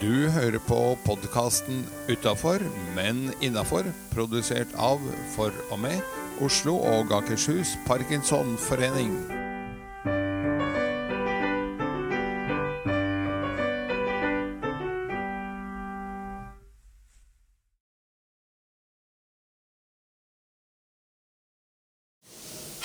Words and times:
Du 0.00 0.30
hører 0.32 0.58
på 0.64 0.96
podkasten 1.04 1.84
'Utafor, 2.08 2.62
men 2.96 3.34
innafor', 3.44 3.92
produsert 4.14 4.72
av, 4.78 5.00
for 5.36 5.52
og 5.70 5.78
med, 5.78 6.00
Oslo 6.40 6.76
og 6.76 7.12
Akershus 7.12 7.76
Parkinsonforening. 7.86 9.12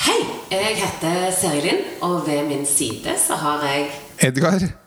Hei, 0.04 0.20
jeg 0.52 0.78
heter 0.84 1.32
Seri 1.32 1.62
Lind, 1.62 1.86
og 2.02 2.28
ved 2.28 2.48
min 2.48 2.66
side 2.66 3.16
så 3.28 3.40
har 3.40 3.64
jeg 3.64 3.92
Edgar, 4.20 4.85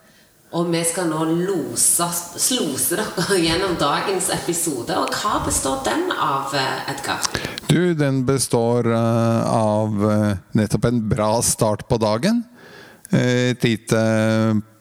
Og 0.57 0.71
vi 0.73 0.81
skal 0.89 1.11
nå 1.11 1.25
lose, 1.45 2.07
slose 2.41 2.97
dere 2.97 3.37
gjennom 3.47 3.77
dagens 3.81 4.31
episode. 4.33 4.97
Og 4.97 5.13
hva 5.21 5.43
består 5.45 5.83
den 5.85 6.09
av, 6.15 6.55
eh, 6.57 6.93
Edgar? 6.95 7.21
du, 7.69 7.95
den 7.95 8.23
består 8.27 8.89
eh, 8.93 9.43
av 9.53 10.05
eh, 10.11 10.39
nettopp 10.57 10.89
en 10.89 11.03
bra 11.09 11.43
start 11.45 11.85
på 11.89 11.99
dagen. 12.01 12.43
Et 13.13 13.65
lite 13.65 14.01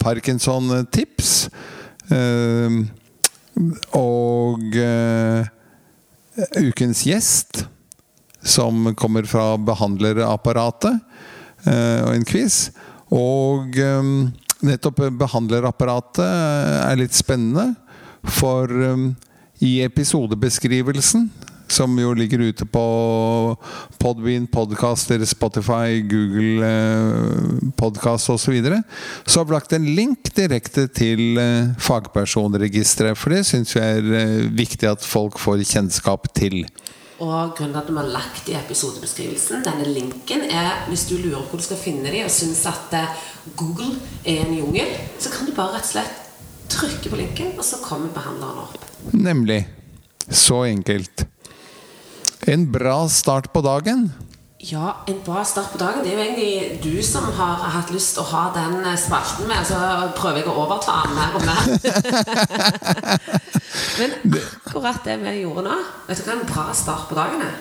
Parkinson-tips. 0.03 1.47
Og 3.95 4.75
ukens 6.59 7.03
gjest, 7.07 7.61
som 8.43 8.91
kommer 8.99 9.23
fra 9.31 9.53
behandlerapparatet, 9.69 10.99
eh, 11.63 12.03
og 12.03 12.11
en 12.17 12.27
quiz. 12.27 12.59
Og 13.15 13.79
nettopp 14.65 15.03
behandlerapparatet 15.19 16.23
er 16.23 16.99
litt 16.99 17.17
spennende, 17.17 17.73
for 18.37 18.71
eh, 18.71 19.05
i 19.63 19.77
episodebeskrivelsen 19.85 21.29
som 21.71 21.99
jo 21.99 22.13
ligger 22.15 22.39
ute 22.39 22.65
på 22.65 22.83
Podbean, 23.99 24.47
Podcaster, 24.47 25.23
Spotify, 25.25 26.01
Google 26.07 26.65
eh, 26.65 27.71
Podcast 27.75 28.29
osv. 28.29 28.47
Så, 28.47 28.51
videre, 28.51 28.81
så 29.25 29.39
har 29.39 29.45
vi 29.45 29.55
lagt 29.55 29.73
en 29.75 29.87
link 29.97 30.31
direkte 30.35 30.87
til 30.87 31.39
eh, 31.41 31.73
fagpersonregisteret. 31.83 33.19
For 33.19 33.35
det 33.35 33.43
syns 33.49 33.75
vi 33.75 33.83
er 33.83 34.11
eh, 34.21 34.45
viktig 34.55 34.89
at 34.89 35.05
folk 35.05 35.39
får 35.41 35.65
kjennskap 35.67 36.29
til. 36.37 36.63
Og 37.17 37.55
grunnen 37.57 37.73
til 37.73 37.81
at 37.81 37.89
vi 37.89 37.97
har 37.97 38.11
lagt 38.13 38.49
i 38.51 38.55
episodebeskrivelsen 38.59 39.63
denne 39.65 39.87
linken, 39.89 40.43
er 40.53 40.85
hvis 40.89 41.07
du 41.09 41.15
lurer 41.17 41.41
på 41.47 41.55
hvor 41.55 41.63
du 41.63 41.65
skal 41.65 41.79
finne 41.81 42.11
dem, 42.11 42.27
og 42.27 42.33
syns 42.33 42.61
at 42.69 42.93
eh, 42.93 43.23
Google 43.57 43.95
er 44.21 44.43
en 44.43 44.53
jungel, 44.53 44.91
så 45.19 45.31
kan 45.33 45.49
du 45.49 45.55
bare 45.57 45.77
rett 45.77 45.87
og 45.87 45.93
slett 45.95 46.23
trykke 46.69 47.09
på 47.09 47.17
linken, 47.17 47.55
og 47.57 47.65
så 47.65 47.79
kommer 47.81 48.13
behandleren 48.13 48.67
opp. 48.67 48.85
Nemlig. 49.15 49.63
Så 50.27 50.65
enkelt. 50.67 51.25
En 52.47 52.67
bra 52.71 52.99
start 53.09 53.49
på 53.53 53.63
dagen. 53.65 54.09
Ja, 54.69 54.95
en 55.05 55.21
bra 55.25 55.45
start 55.45 55.71
på 55.71 55.77
dagen. 55.77 56.03
Det 56.03 56.11
er 56.11 56.17
jo 56.17 56.23
egentlig 56.23 56.79
du 56.83 57.03
som 57.03 57.23
har 57.37 57.61
hatt 57.71 57.91
lyst 57.93 58.17
til 58.17 58.25
å 58.25 58.31
ha 58.33 58.41
den 58.55 58.81
eh, 58.81 58.97
spalten 58.99 59.47
med, 59.47 59.63
så 59.63 59.77
prøver 60.17 60.41
jeg 60.41 60.49
å 60.51 60.55
overta 60.65 60.97
den 61.05 61.15
mer 61.15 61.37
og 61.37 61.45
mer. 61.47 61.61
Men 63.99 64.17
akkurat 64.67 65.07
det 65.07 65.15
vi 65.21 65.31
gjorde 65.39 65.63
nå 65.65 65.77
Vet 66.07 66.19
du 66.19 66.27
hva 66.27 66.35
en 66.35 66.43
bra 66.49 66.65
start 66.75 67.07
på 67.07 67.15
dagen 67.17 67.45
er? 67.45 67.55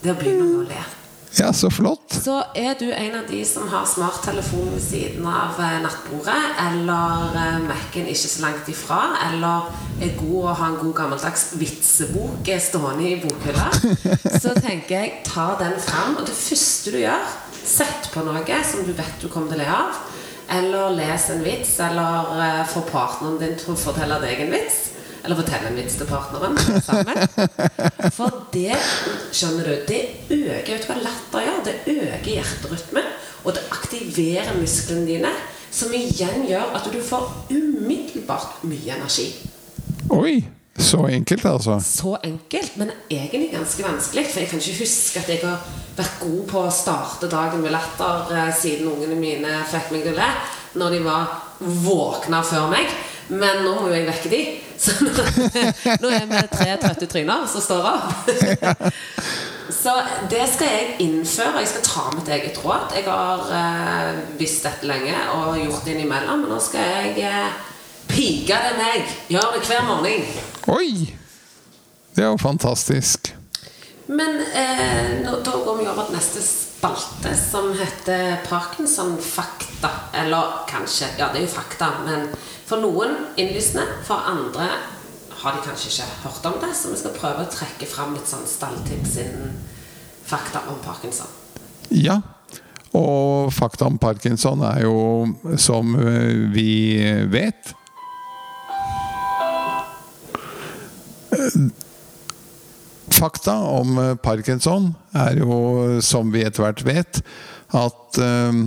Det 0.00 0.14
å 0.14 0.16
begynne 0.16 0.46
med 0.46 0.62
å 0.62 0.64
le. 0.70 0.99
Ja, 1.38 1.52
så 1.52 1.70
flott. 1.70 2.12
Så 2.24 2.42
er 2.58 2.74
du 2.78 2.88
en 2.90 3.14
av 3.14 3.28
de 3.30 3.44
som 3.46 3.68
har 3.70 3.86
smarttelefonen 3.86 4.72
ved 4.74 4.82
siden 4.82 5.26
av 5.26 5.60
eh, 5.62 5.76
nattbordet, 5.84 6.38
eller 6.64 7.36
eh, 7.38 7.58
Mac-en 7.68 8.10
ikke 8.10 8.30
så 8.32 8.42
langt 8.42 8.70
ifra, 8.72 8.98
eller 9.28 9.70
er 10.02 10.16
god 10.18 10.48
å 10.50 10.56
ha 10.58 10.70
en 10.72 10.78
god 10.80 10.94
gammeldags 10.98 11.46
vitsebok 11.60 12.50
eh, 12.50 12.62
stående 12.62 13.06
i 13.06 13.20
bokhylla, 13.22 13.68
så 14.42 14.56
tenker 14.58 14.96
jeg 14.96 15.20
ta 15.28 15.52
den 15.60 15.78
fram. 15.78 16.18
Og 16.18 16.26
det 16.26 16.34
første 16.34 16.96
du 16.96 17.00
gjør, 17.04 17.34
sett 17.60 18.10
på 18.10 18.26
noe 18.26 18.62
som 18.66 18.82
du 18.86 18.92
vet 18.98 19.22
du 19.22 19.30
kommer 19.30 19.54
til 19.54 19.62
å 19.62 19.64
le 19.64 19.74
av. 19.78 20.04
Eller 20.50 20.96
les 20.98 21.28
en 21.30 21.44
vits, 21.46 21.76
eller 21.78 22.64
få 22.66 22.82
partneren 22.88 23.38
din 23.38 23.54
til 23.54 23.76
å 23.76 23.78
fortelle 23.78 24.18
deg 24.24 24.48
en 24.48 24.56
vits. 24.56 24.89
Eller 25.24 25.36
fortelle 25.36 25.70
en 25.70 25.78
vits 25.78 25.96
til 26.00 26.08
partneren. 26.08 26.56
Sammen. 26.84 27.18
For 28.16 28.46
det 28.54 28.76
skjønner 29.36 29.68
du, 29.68 29.74
det 29.88 30.00
øker 30.30 30.72
vet 30.72 30.86
du 30.86 30.90
hva 30.90 30.98
latter 31.04 31.46
gjør? 31.46 31.58
Det 31.66 31.76
øker 31.96 32.30
hjerterytmen, 32.30 33.10
og 33.44 33.56
det 33.56 33.66
aktiverer 33.72 34.56
musklene 34.60 35.08
dine. 35.08 35.34
Som 35.70 35.92
igjen 35.94 36.48
gjør 36.48 36.72
at 36.74 36.88
du 36.90 36.98
får 37.04 37.28
umiddelbart 37.52 38.64
mye 38.66 38.96
energi. 38.96 39.28
Oi, 40.10 40.40
så 40.80 41.04
enkelt, 41.06 41.44
altså. 41.46 41.76
Så 41.84 42.16
enkelt, 42.24 42.76
men 42.76 42.90
egentlig 43.10 43.52
ganske 43.52 43.84
vanskelig. 43.84 44.26
For 44.32 44.40
jeg 44.40 44.48
kan 44.50 44.58
ikke 44.58 44.80
huske 44.80 45.20
at 45.20 45.28
jeg 45.30 45.44
har 45.44 45.60
vært 45.96 46.16
god 46.22 46.40
på 46.50 46.64
å 46.64 46.72
starte 46.74 47.30
dagen 47.30 47.62
med 47.62 47.74
latter 47.74 48.32
eh, 48.34 48.50
siden 48.56 48.88
ungene 48.90 49.18
mine 49.20 49.60
fikk 49.70 49.92
meg 49.94 50.06
til 50.06 50.16
å 50.16 50.18
le 50.18 50.32
når 50.80 50.94
de 50.94 51.00
var 51.04 51.38
våkna 51.60 52.42
før 52.46 52.70
meg. 52.72 52.90
Men 53.30 53.62
nå 53.62 53.76
må 53.78 53.92
jeg 53.92 54.08
vekke 54.08 54.32
de. 54.32 54.42
Så 54.84 54.94
nå, 55.04 55.12
nå 56.00 56.10
er 56.16 56.26
vi 56.30 56.42
tre 56.54 56.74
trøtte 56.80 57.08
tryner 57.10 57.46
som 57.50 57.60
står 57.60 57.88
opp. 57.90 58.30
Så 59.80 59.92
det 60.30 60.46
skal 60.50 60.72
jeg 60.72 60.94
innføre. 61.04 61.60
Jeg 61.62 61.68
skal 61.70 61.84
ta 61.86 62.04
mitt 62.14 62.28
eget 62.32 62.58
råd. 62.64 62.94
Jeg 62.96 63.04
har 63.06 63.52
eh, 63.58 64.22
visst 64.40 64.64
dette 64.66 64.88
lenge 64.88 65.14
og 65.36 65.58
gjort 65.60 65.84
det 65.84 65.94
innimellom. 65.94 66.46
Men 66.46 66.54
nå 66.54 66.58
skal 66.64 66.88
jeg 66.90 67.28
eh, 67.28 67.60
pike 68.10 68.62
det 68.66 68.72
meg. 68.80 69.12
Gjør 69.30 69.54
det 69.56 69.66
hver 69.68 69.84
morgen. 69.88 70.24
Oi! 70.74 70.90
Det 72.16 72.24
er 72.24 72.32
jo 72.32 72.40
fantastisk. 72.40 73.34
Men 74.10 74.40
eh, 74.54 75.24
nå, 75.24 75.36
da 75.44 75.52
går 75.64 75.76
vi 75.78 75.84
over 75.86 76.08
til 76.08 76.16
neste 76.16 76.40
spalte, 76.42 77.30
som 77.38 77.68
heter 77.78 78.40
Parkinson-fakta. 78.48 79.90
Eller 80.18 80.56
kanskje 80.70 81.12
Ja, 81.18 81.28
det 81.30 81.38
er 81.38 81.46
jo 81.46 81.52
fakta, 81.52 81.92
men 82.02 82.26
for 82.66 82.82
noen 82.82 83.14
innlysende. 83.38 83.86
For 84.08 84.18
andre 84.32 84.66
har 85.44 85.54
de 85.54 85.62
kanskje 85.62 85.92
ikke 85.92 86.08
hørt 86.24 86.48
om 86.50 86.58
det, 86.64 86.72
så 86.74 86.90
vi 86.90 86.98
skal 86.98 87.14
prøve 87.14 87.46
å 87.46 87.52
trekke 87.54 87.86
fram 87.86 88.16
litt 88.16 88.26
sånn 88.26 88.50
stalltips 88.50 89.14
innen 89.22 89.54
fakta 90.26 90.64
om 90.72 90.82
parkinson. 90.82 91.30
Ja. 91.94 92.18
Og 92.98 93.52
fakta 93.54 93.86
om 93.86 94.00
parkinson 94.02 94.66
er 94.66 94.88
jo, 94.88 94.96
som 95.54 95.94
eh, 96.02 96.50
vi 96.50 96.72
vet 97.30 97.76
Fakta 103.10 103.56
om 103.74 103.98
eh, 103.98 104.14
parkinson 104.22 104.92
er 105.16 105.40
jo, 105.42 106.00
som 106.04 106.30
vi 106.34 106.44
etter 106.46 106.64
hvert 106.64 106.84
vet, 106.86 107.22
at 107.76 108.20
eh, 108.22 108.62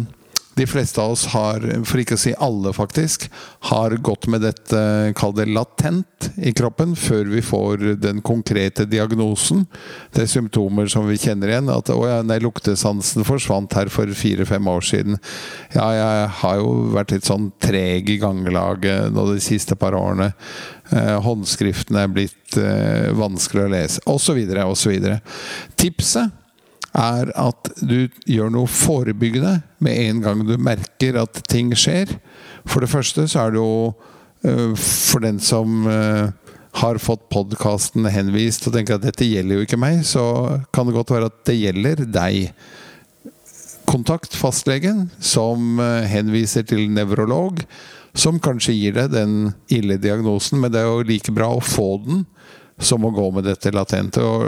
de 0.55 0.65
fleste 0.69 1.01
av 1.01 1.15
oss 1.15 1.25
har, 1.33 1.63
for 1.87 2.01
ikke 2.01 2.17
å 2.17 2.21
si 2.21 2.33
alle 2.41 2.73
faktisk, 2.75 3.25
har 3.71 3.95
gått 4.05 4.27
med 4.29 4.43
dette, 4.45 4.81
kall 5.17 5.33
det 5.37 5.47
latent, 5.49 6.29
i 6.37 6.53
kroppen 6.55 6.93
før 6.99 7.31
vi 7.31 7.41
får 7.43 7.85
den 8.03 8.21
konkrete 8.25 8.85
diagnosen. 8.89 9.65
Det 10.13 10.23
er 10.23 10.31
symptomer 10.31 10.89
som 10.91 11.07
vi 11.09 11.17
kjenner 11.19 11.51
igjen. 11.51 11.71
At 11.73 11.89
å 11.93 11.97
ja, 12.07 12.21
nei, 12.25 12.39
luktesansen 12.43 13.25
forsvant 13.27 13.73
her 13.77 13.89
for 13.93 14.09
fire-fem 14.17 14.69
år 14.69 14.85
siden. 14.85 15.17
Ja, 15.73 15.89
jeg 15.97 16.29
har 16.43 16.61
jo 16.61 16.69
vært 16.93 17.15
litt 17.15 17.27
sånn 17.27 17.49
treg 17.63 18.13
i 18.13 18.19
ganglaget 18.21 19.09
nå 19.13 19.27
de 19.33 19.41
siste 19.43 19.77
par 19.79 19.97
årene. 19.97 20.31
Eh, 20.93 21.15
håndskriften 21.25 21.97
er 21.97 22.09
blitt 22.11 22.57
eh, 22.59 23.09
vanskelig 23.17 23.65
å 23.65 23.71
lese, 23.71 24.01
osv., 24.09 24.37
osv. 24.61 25.07
Tipset 25.79 26.39
er 26.93 27.31
at 27.39 27.71
du 27.81 28.11
gjør 28.29 28.51
noe 28.53 28.69
forebyggende 28.69 29.55
med 29.81 30.01
en 30.03 30.19
gang 30.21 30.43
du 30.45 30.53
merker 30.61 31.17
at 31.23 31.41
ting 31.49 31.71
skjer. 31.73 32.11
For 32.69 32.85
det 32.85 32.91
første 32.91 33.25
så 33.31 33.47
er 33.47 33.55
det 33.55 33.63
jo 33.63 33.73
øh, 34.45 34.75
for 34.77 35.25
den 35.25 35.41
som 35.41 35.87
har 36.73 36.97
fått 37.01 37.27
podkasten 37.33 38.05
henvist 38.09 38.65
og 38.67 38.73
tenker 38.75 38.97
at 38.97 39.05
dette 39.05 39.25
gjelder 39.25 39.59
jo 39.59 39.65
ikke 39.65 39.81
meg, 39.81 39.99
så 40.09 40.23
kan 40.73 40.87
det 40.89 40.95
godt 40.95 41.13
være 41.13 41.29
at 41.29 41.41
det 41.49 41.57
gjelder 41.57 42.05
deg. 42.09 42.53
Kontakt 43.89 44.33
fastlegen, 44.33 45.07
som 45.21 45.77
henviser 46.09 46.65
til 46.65 46.87
nevrolog, 46.89 47.61
som 48.13 48.39
kanskje 48.39 48.75
gir 48.77 48.97
deg 48.97 49.13
den 49.13 49.37
ille 49.73 49.97
diagnosen, 50.01 50.61
men 50.61 50.73
det 50.73 50.83
er 50.83 50.89
jo 50.89 51.05
like 51.07 51.33
bra 51.33 51.49
å 51.55 51.63
få 51.63 51.97
den 52.05 52.25
som 52.81 53.05
å 53.05 53.13
gå 53.13 53.29
med 53.33 53.47
dette 53.47 53.71
latente 53.73 54.21
og, 54.25 54.43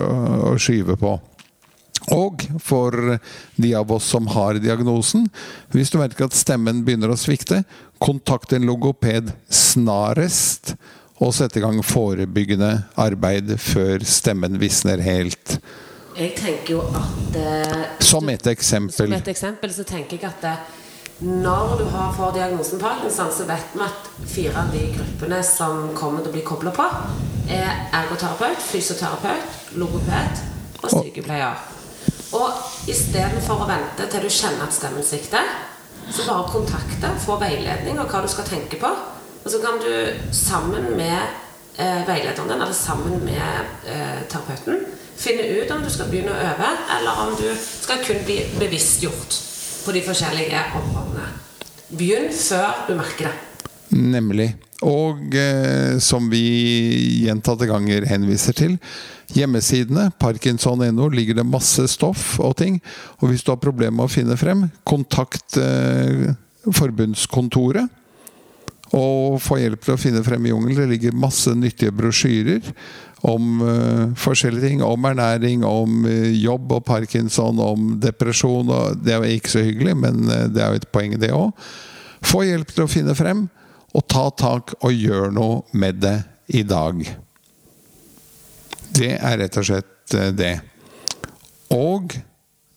og 0.51 0.61
skyve 0.61 0.97
på. 0.99 1.15
Og 2.13 2.43
for 2.61 3.17
de 3.55 3.71
av 3.77 3.91
oss 3.91 4.11
som 4.13 4.27
har 4.35 4.59
diagnosen, 4.61 5.25
hvis 5.73 5.89
du 5.89 5.97
merker 5.97 6.27
at 6.27 6.37
stemmen 6.37 6.83
begynner 6.85 7.13
å 7.13 7.17
svikte, 7.17 7.63
kontakt 7.97 8.53
en 8.53 8.67
logoped 8.67 9.31
snarest, 9.49 10.75
og 11.23 11.31
sett 11.33 11.55
i 11.55 11.63
gang 11.63 11.79
forebyggende 11.85 12.71
arbeid 12.99 13.53
før 13.63 14.03
stemmen 14.03 14.59
visner 14.59 14.99
helt. 14.99 15.57
Jeg 16.15 16.33
tenker 16.37 16.75
jo 16.75 16.81
at 16.95 17.37
eh, 17.39 17.85
Som 18.03 18.29
et 18.31 18.47
eksempel. 18.47 19.09
Som 19.09 19.15
et 19.15 19.31
eksempel 19.31 19.71
så 19.75 19.83
tenker 19.87 20.19
jeg 20.19 20.27
at 20.27 20.43
det, 20.43 20.55
når 21.19 21.77
du 21.77 21.83
har 21.83 22.13
får 22.13 22.31
diagnosen 22.31 22.79
Parkinson, 22.79 23.31
så 23.31 23.45
vet 23.47 23.71
vi 23.73 23.83
at 23.85 24.09
fire 24.27 24.59
av 24.59 24.71
de 24.73 24.81
gruppene 24.97 25.39
som 25.47 25.93
kommer 25.95 26.19
til 26.19 26.33
å 26.33 26.35
bli 26.35 26.43
kobla 26.43 26.73
på, 26.75 26.87
er 27.47 27.85
ergoterapeut, 27.95 28.59
fysioterapeut, 28.59 29.61
logoped 29.79 30.41
og 30.81 30.91
sykepleier. 30.91 31.61
Og 32.35 32.91
istedenfor 32.91 33.63
å 33.63 33.69
vente 33.69 34.09
til 34.11 34.27
du 34.27 34.33
kjenner 34.33 34.67
at 34.67 34.75
stemmen 34.75 35.07
svikter, 35.07 35.55
så 36.11 36.27
bare 36.27 36.51
kontakte, 36.51 37.13
få 37.23 37.39
veiledning 37.39 38.01
og 38.01 38.11
hva 38.11 38.25
du 38.25 38.29
skal 38.29 38.49
tenke 38.51 38.81
på. 38.81 38.91
Og 39.45 39.47
så 39.53 39.63
kan 39.63 39.79
du 39.79 40.19
sammen 40.35 40.91
med 40.99 41.15
eh, 41.79 42.03
veilederen 42.03 42.51
din, 42.51 42.59
eller 42.59 42.75
sammen 42.75 43.23
med 43.23 43.87
eh, 43.87 44.21
terapeuten, 44.27 44.83
finne 45.15 45.47
ut 45.47 45.71
om 45.71 45.83
du 45.85 45.89
skal 45.89 46.11
begynne 46.11 46.35
å 46.35 46.45
øve, 46.51 46.77
eller 46.99 47.25
om 47.25 47.35
du 47.39 47.47
skal 47.55 48.03
kun 48.03 48.25
bli 48.27 48.41
bevisstgjort 48.59 49.54
på 49.85 49.93
de 49.95 50.03
forskjellige 50.05 50.61
områdene. 50.79 51.25
Begynn 51.95 52.31
før 52.33 52.85
du 52.87 52.95
merker 52.97 53.29
det. 53.29 53.35
Nemlig. 53.95 54.55
Og 54.85 55.35
eh, 55.37 55.97
som 56.03 56.27
vi 56.31 56.43
gjentatte 57.23 57.67
ganger 57.69 58.07
henviser 58.09 58.57
til, 58.57 58.73
hjemmesidene, 59.35 60.09
parkinson.no, 60.21 61.07
ligger 61.13 61.39
det 61.39 61.47
masse 61.47 61.87
stoff 61.91 62.35
og 62.43 62.57
ting. 62.59 62.81
Og 63.21 63.31
hvis 63.31 63.45
du 63.45 63.53
har 63.53 63.61
problemer 63.61 63.95
med 64.01 64.09
å 64.09 64.11
finne 64.11 64.37
frem, 64.39 64.67
kontakt 64.87 65.57
eh, 65.61 66.33
forbundskontoret. 66.65 67.87
Og 68.95 69.41
få 69.43 69.59
hjelp 69.59 69.83
til 69.83 69.95
å 69.95 69.99
finne 69.99 70.23
frem 70.23 70.45
i 70.45 70.53
jungelen. 70.53 70.77
Det 70.85 70.91
ligger 70.93 71.17
masse 71.19 71.51
nyttige 71.57 71.93
brosjyrer 71.95 72.69
om 73.25 73.61
uh, 73.61 74.13
forskjellige 74.19 74.69
ting. 74.69 74.83
Om 74.85 75.09
ernæring, 75.09 75.65
om 75.67 76.05
uh, 76.05 76.29
jobb 76.31 76.77
og 76.77 76.85
parkinson, 76.87 77.59
om 77.59 77.95
depresjon. 78.01 78.69
Og 78.71 79.01
det 79.03 79.15
er 79.15 79.23
jo 79.23 79.39
ikke 79.39 79.55
så 79.55 79.65
hyggelig, 79.65 79.97
men 80.05 80.23
uh, 80.29 80.45
det 80.51 80.63
er 80.63 80.71
jo 80.71 80.81
et 80.81 80.87
poeng, 80.93 81.17
det 81.19 81.33
òg. 81.35 81.51
Få 82.25 82.45
hjelp 82.45 82.71
til 82.71 82.85
å 82.85 82.91
finne 82.91 83.17
frem, 83.17 83.45
og 83.95 84.07
ta 84.11 84.29
tak 84.35 84.75
og 84.81 84.93
gjør 84.93 85.33
noe 85.33 85.77
med 85.77 85.99
det 86.03 86.17
i 86.55 86.63
dag. 86.67 87.01
Det 88.95 89.11
er 89.17 89.37
rett 89.41 89.59
og 89.59 89.67
slett 89.67 90.15
det. 90.37 90.55
Og 91.73 92.15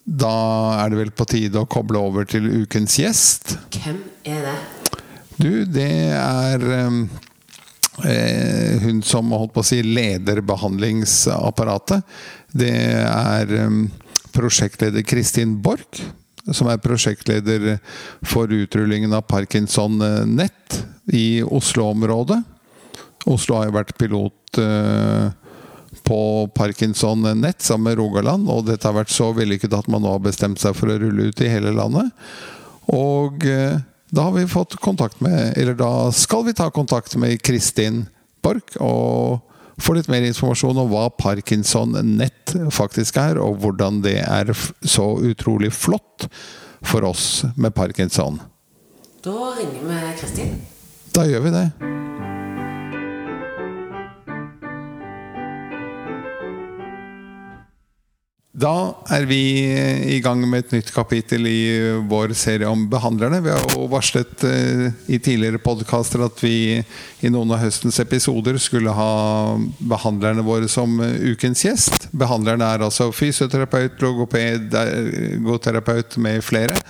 da 0.08 0.34
er 0.80 0.90
det 0.90 1.00
vel 1.02 1.12
på 1.12 1.26
tide 1.28 1.60
å 1.60 1.68
koble 1.68 2.00
over 2.00 2.28
til 2.28 2.48
ukens 2.62 2.96
gjest. 3.00 3.58
Hvem 3.76 4.00
er 4.24 4.46
det? 4.48 4.58
Du, 5.38 5.64
det 5.70 5.90
er 6.18 6.64
um, 6.88 7.04
Eh, 8.04 8.78
hun 8.78 9.02
som 9.02 9.32
holdt 9.34 9.56
på 9.56 9.62
å 9.64 9.66
si 9.66 9.80
leder 9.82 10.38
behandlingsapparatet. 10.46 12.04
Det 12.54 12.70
er 13.02 13.54
eh, 13.58 13.80
prosjektleder 14.34 15.02
Kristin 15.02 15.56
Borch, 15.62 16.04
som 16.54 16.70
er 16.70 16.78
prosjektleder 16.82 17.80
for 18.22 18.52
utrullingen 18.54 19.16
av 19.16 19.26
Parkinson 19.26 19.98
Nett 20.30 20.78
i 21.12 21.42
Oslo-området. 21.42 22.38
Oslo 23.28 23.58
har 23.58 23.66
jo 23.68 23.74
vært 23.74 23.96
pilot 23.98 24.60
uh, 24.62 25.28
på 26.06 26.20
Parkinson 26.56 27.26
Nett 27.36 27.60
sammen 27.66 27.90
med 27.90 27.98
Rogaland, 27.98 28.48
og 28.48 28.64
dette 28.70 28.88
har 28.88 28.96
vært 28.96 29.12
så 29.12 29.32
vellykket 29.36 29.74
at 29.76 29.90
man 29.92 30.06
nå 30.06 30.14
har 30.14 30.22
bestemt 30.24 30.62
seg 30.62 30.76
for 30.78 30.94
å 30.94 30.96
rulle 31.02 31.28
ut 31.28 31.42
i 31.44 31.50
hele 31.50 31.74
landet. 31.76 32.14
Og 32.94 33.44
uh, 33.44 33.76
da 34.10 34.28
har 34.28 34.32
vi 34.32 34.46
fått 34.48 34.76
kontakt 34.80 35.20
med 35.20 35.58
Eller 35.58 35.74
da 35.74 36.12
skal 36.12 36.44
vi 36.46 36.54
ta 36.56 36.70
kontakt 36.70 37.16
med 37.16 37.42
Kristin 37.42 38.06
Borch 38.42 38.78
og 38.80 39.44
få 39.78 39.94
litt 39.94 40.08
mer 40.10 40.24
informasjon 40.26 40.78
om 40.80 40.88
hva 40.90 41.04
Parkinson 41.14 41.94
Nett 42.18 42.54
faktisk 42.74 43.18
er, 43.20 43.38
og 43.38 43.60
hvordan 43.62 44.00
det 44.02 44.16
er 44.24 44.50
så 44.82 45.06
utrolig 45.22 45.70
flott 45.74 46.26
for 46.82 47.06
oss 47.06 47.44
med 47.56 47.74
parkinson. 47.74 48.40
Da 49.22 49.54
ringer 49.58 49.86
vi 49.86 50.02
Kristin. 50.18 50.60
Da 51.14 51.26
gjør 51.26 51.46
vi 51.46 51.56
det. 51.60 52.07
Da 58.58 58.90
er 59.14 59.26
vi 59.28 59.38
i 60.10 60.18
gang 60.24 60.40
med 60.48 60.64
et 60.64 60.72
nytt 60.74 60.88
kapittel 60.90 61.46
i 61.46 61.60
vår 62.10 62.32
serie 62.34 62.66
om 62.66 62.88
behandlerne. 62.90 63.38
Vi 63.44 63.52
har 63.52 63.60
jo 63.70 63.84
varslet 63.92 64.42
uh, 64.42 64.86
i 65.06 65.20
tidligere 65.22 65.60
podkaster 65.62 66.24
at 66.26 66.40
vi 66.42 66.80
i 66.80 67.30
noen 67.30 67.52
av 67.54 67.60
høstens 67.62 68.00
episoder 68.02 68.56
skulle 68.58 68.94
ha 68.96 69.12
behandlerne 69.78 70.42
våre 70.46 70.66
som 70.70 70.96
uh, 70.98 71.06
ukens 71.28 71.62
gjest. 71.68 72.08
Behandlerne 72.10 72.66
er 72.66 72.82
altså 72.88 73.12
fysioterapeut, 73.14 74.00
logoped, 74.02 74.74
ergoterapeut 74.80 76.16
med 76.24 76.42
flere. 76.42 76.80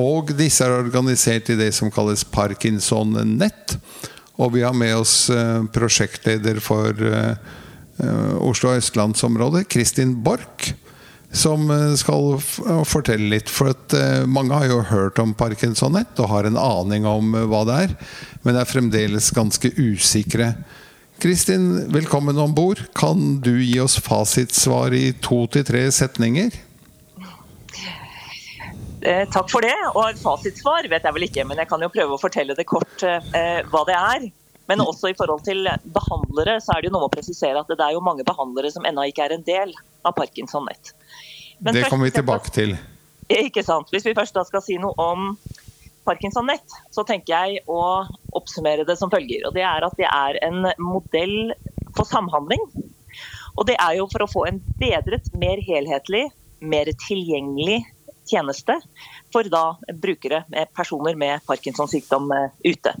Og 0.00 0.32
disse 0.38 0.64
er 0.64 0.78
organisert 0.78 1.50
i 1.52 1.58
det 1.58 1.72
som 1.76 1.92
kalles 1.92 2.24
Parkinson 2.24 3.12
Nett. 3.34 3.76
Og 4.40 4.54
vi 4.56 4.64
har 4.64 4.72
med 4.72 4.96
oss 4.96 5.28
prosjektleder 5.74 6.58
for 6.64 6.96
Oslo 8.42 8.72
og 8.72 8.80
østlandsområdet, 8.80 9.68
Kristin 9.70 10.16
Borch 10.24 10.72
som 11.34 11.70
eh, 11.70 11.94
skal 11.98 12.38
fortelle 12.86 13.28
litt. 13.32 13.50
For 13.50 13.74
at 13.74 13.94
eh, 13.96 14.22
mange 14.30 14.54
har 14.54 14.70
jo 14.70 14.80
hørt 14.88 15.18
om 15.22 15.34
Parkinsonett 15.36 16.20
og 16.22 16.30
har 16.30 16.48
en 16.48 16.60
aning 16.60 17.08
om 17.08 17.34
eh, 17.34 17.48
hva 17.50 17.64
det 17.68 17.80
er, 17.86 17.96
men 18.46 18.58
er 18.58 18.70
fremdeles 18.70 19.32
ganske 19.34 19.72
usikre. 19.76 20.54
Kristin, 21.22 21.92
velkommen 21.94 22.38
om 22.38 22.54
bord. 22.54 22.82
Kan 22.94 23.40
du 23.42 23.52
gi 23.62 23.78
oss 23.80 23.98
fasitsvar 24.02 24.94
i 24.94 25.12
to 25.22 25.44
til 25.50 25.66
tre 25.66 25.84
setninger? 25.94 26.54
Eh, 29.04 29.24
takk 29.30 29.50
for 29.52 29.64
det. 29.64 29.76
Og 29.94 30.16
fasitsvar 30.20 30.88
vet 30.90 31.04
jeg 31.04 31.16
vel 31.16 31.26
ikke, 31.28 31.44
men 31.48 31.60
jeg 31.60 31.70
kan 31.70 31.82
jo 31.84 31.92
prøve 31.92 32.16
å 32.16 32.20
fortelle 32.20 32.56
det 32.56 32.66
kort 32.68 33.04
eh, 33.06 33.60
hva 33.70 33.84
det 33.88 33.98
er. 33.98 34.26
Men 34.70 34.80
også 34.80 35.10
i 35.12 35.16
forhold 35.16 35.42
til 35.44 35.66
behandlere, 35.92 36.56
så 36.64 36.72
er 36.72 36.82
det 36.82 36.88
jo 36.88 36.94
noe 36.94 37.08
å 37.10 37.12
presisere 37.12 37.60
at 37.60 37.68
det 37.68 37.84
er 37.84 37.92
jo 37.96 38.04
mange 38.04 38.24
behandlere 38.24 38.70
som 38.72 38.86
ennå 38.88 39.04
ikke 39.10 39.26
er 39.26 39.34
en 39.36 39.44
del 39.44 39.74
av 40.08 40.16
Parkinson 40.16 40.64
Nett. 40.70 40.94
Men 41.64 41.76
det 41.76 41.86
kommer 41.88 42.10
vi 42.10 42.14
tilbake 42.18 42.52
til. 42.52 42.76
Ikke 43.32 43.64
sant. 43.64 43.88
Hvis 43.92 44.04
vi 44.04 44.16
først 44.16 44.36
da 44.36 44.44
skal 44.44 44.62
si 44.64 44.76
noe 44.80 44.92
om 45.00 45.30
Parkinson 46.04 46.44
Nett, 46.50 46.76
så 46.92 47.06
tenker 47.08 47.32
jeg 47.32 47.62
å 47.70 48.04
oppsummere 48.36 48.84
det 48.84 48.98
som 49.00 49.12
følger. 49.12 49.46
Og 49.48 49.56
det 49.56 49.64
er 49.64 49.86
at 49.86 49.96
det 49.96 50.10
er 50.10 50.40
en 50.44 50.68
modell 50.82 51.54
for 51.96 52.04
samhandling. 52.08 52.60
Og 53.54 53.64
det 53.68 53.78
er 53.80 53.96
jo 53.96 54.08
for 54.12 54.24
å 54.24 54.30
få 54.30 54.44
en 54.50 54.60
bedret, 54.80 55.30
mer 55.40 55.62
helhetlig, 55.64 56.26
mer 56.60 56.90
tilgjengelig 57.06 57.80
tjeneste 58.28 58.76
for 59.32 59.46
da 59.52 59.76
brukere, 60.00 60.42
personer 60.76 61.16
med 61.18 61.44
Parkinsons 61.48 61.92
sykdom 61.92 62.30
eh, 62.32 62.52
ute. 62.64 62.94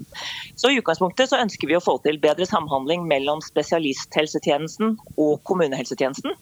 Så 0.56 0.70
I 0.70 0.80
utgangspunktet 0.80 1.30
så 1.30 1.40
ønsker 1.40 1.70
vi 1.70 1.78
å 1.78 1.82
få 1.84 1.96
til 2.04 2.18
bedre 2.22 2.46
samhandling 2.48 3.06
mellom 3.08 3.40
spesialisthelsetjenesten 3.44 4.98
og 5.16 5.38
kommunehelsetjenesten 5.48 6.36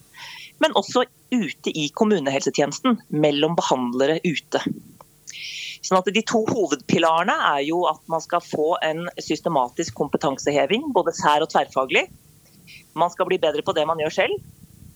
men 0.62 0.74
også 0.78 1.04
ute 1.32 1.72
i 1.74 1.88
kommunehelsetjenesten, 1.98 3.00
mellom 3.10 3.56
behandlere 3.58 4.20
ute. 4.24 4.62
Sånn 5.82 5.98
at 5.98 6.10
De 6.14 6.22
to 6.22 6.44
hovedpilarene 6.46 7.34
er 7.50 7.62
jo 7.66 7.82
at 7.90 8.02
man 8.12 8.22
skal 8.22 8.44
få 8.44 8.76
en 8.86 9.08
systematisk 9.18 9.96
kompetanseheving, 9.98 10.92
både 10.94 11.14
sær- 11.18 11.42
og 11.42 11.50
tverrfaglig. 11.50 12.06
Man 12.94 13.10
skal 13.10 13.26
bli 13.26 13.40
bedre 13.42 13.64
på 13.66 13.74
det 13.74 13.86
man 13.88 13.98
gjør 14.02 14.14
selv. 14.22 14.50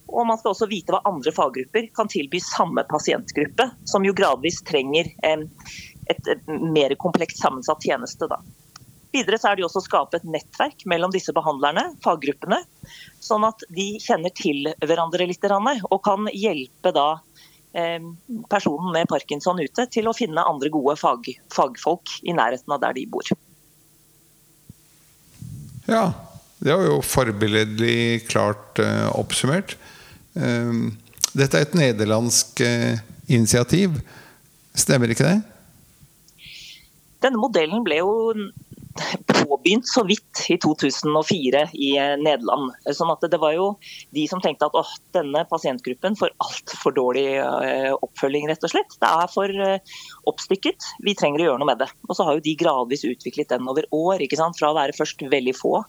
Og 0.06 0.22
man 0.28 0.38
skal 0.38 0.52
også 0.52 0.68
vite 0.70 0.94
hva 0.94 1.02
andre 1.08 1.32
faggrupper 1.34 1.88
kan 1.96 2.06
tilby 2.08 2.38
samme 2.38 2.84
pasientgruppe, 2.86 3.66
som 3.90 4.06
jo 4.06 4.14
gradvis 4.14 4.60
trenger 4.68 5.10
et 5.26 6.30
mer 6.46 6.94
komplekst 7.02 7.42
sammensatt 7.42 7.82
tjeneste. 7.82 8.28
Da. 8.30 8.38
Videre 9.16 9.38
så 9.40 9.50
er 9.50 9.56
det 9.58 9.64
også 9.66 9.80
å 9.80 9.86
skape 9.86 10.18
et 10.20 10.28
nettverk 10.28 10.84
mellom 10.90 11.12
disse 11.14 11.32
behandlerne, 11.36 11.88
faggruppene, 12.04 12.60
sånn 13.22 13.46
at 13.48 13.64
de 13.72 13.94
kjenner 14.02 14.34
til 14.36 14.68
hverandre 14.82 15.28
litt 15.28 15.44
og 15.46 15.98
kan 16.04 16.28
hjelpe 16.34 16.92
da 16.92 17.06
eh, 17.76 18.02
personen 18.50 18.92
med 18.92 19.08
parkinson 19.08 19.62
ute 19.62 19.86
til 19.92 20.10
å 20.10 20.14
finne 20.16 20.44
andre 20.44 20.72
gode 20.74 20.98
fag, 21.00 21.30
fagfolk 21.54 22.18
i 22.26 22.36
nærheten 22.36 22.76
av 22.76 22.82
der 22.84 22.96
de 22.98 23.06
bor. 23.08 23.32
Ja, 25.86 26.10
det 26.58 26.74
var 26.74 26.86
jo 26.88 27.00
forbilledlig 27.04 28.26
klart 28.26 28.80
uh, 28.82 29.08
oppsummert. 29.14 29.76
Um, 30.34 30.96
dette 31.36 31.60
er 31.60 31.66
et 31.68 31.76
nederlandsk 31.78 32.62
uh, 32.64 32.96
initiativ, 33.30 34.00
stemmer 34.76 35.12
ikke 35.12 35.28
det? 35.28 35.36
Denne 37.22 37.40
modellen 37.40 37.84
ble 37.86 38.00
jo 38.02 38.10
påbegynt 39.26 39.88
så 39.88 40.04
vidt 40.06 40.44
i 40.50 40.56
2004 40.62 41.62
i 41.72 41.90
eh, 41.98 42.14
Nederland. 42.20 42.74
Sånn 42.96 43.12
at 43.12 43.24
det 43.30 43.40
var 43.42 43.54
jo 43.56 43.68
de 44.14 44.26
som 44.30 44.42
tenkte 44.42 44.68
at 44.68 44.94
denne 45.16 45.44
pasientgruppen 45.50 46.16
får 46.18 46.34
altfor 46.42 46.94
dårlig 46.96 47.26
eh, 47.40 47.92
oppfølging, 47.94 48.48
rett 48.50 48.64
og 48.66 48.72
slett. 48.72 48.96
Det 49.02 49.10
er 49.10 49.32
for 49.32 49.62
eh, 49.66 49.96
oppstykket. 50.30 50.90
Vi 51.06 51.16
trenger 51.18 51.42
å 51.42 51.48
gjøre 51.50 51.62
noe 51.62 51.70
med 51.72 51.82
det. 51.82 51.90
Og 52.08 52.16
så 52.18 52.26
har 52.26 52.36
jo 52.38 52.44
de 52.46 52.56
gradvis 52.58 53.06
utviklet 53.08 53.52
den 53.52 53.68
over 53.70 53.88
år. 53.94 54.24
ikke 54.24 54.40
sant? 54.40 54.58
Fra 54.58 54.72
å 54.72 54.78
være 54.78 54.96
først 54.96 55.24
veldig 55.30 55.56
få 55.56 55.80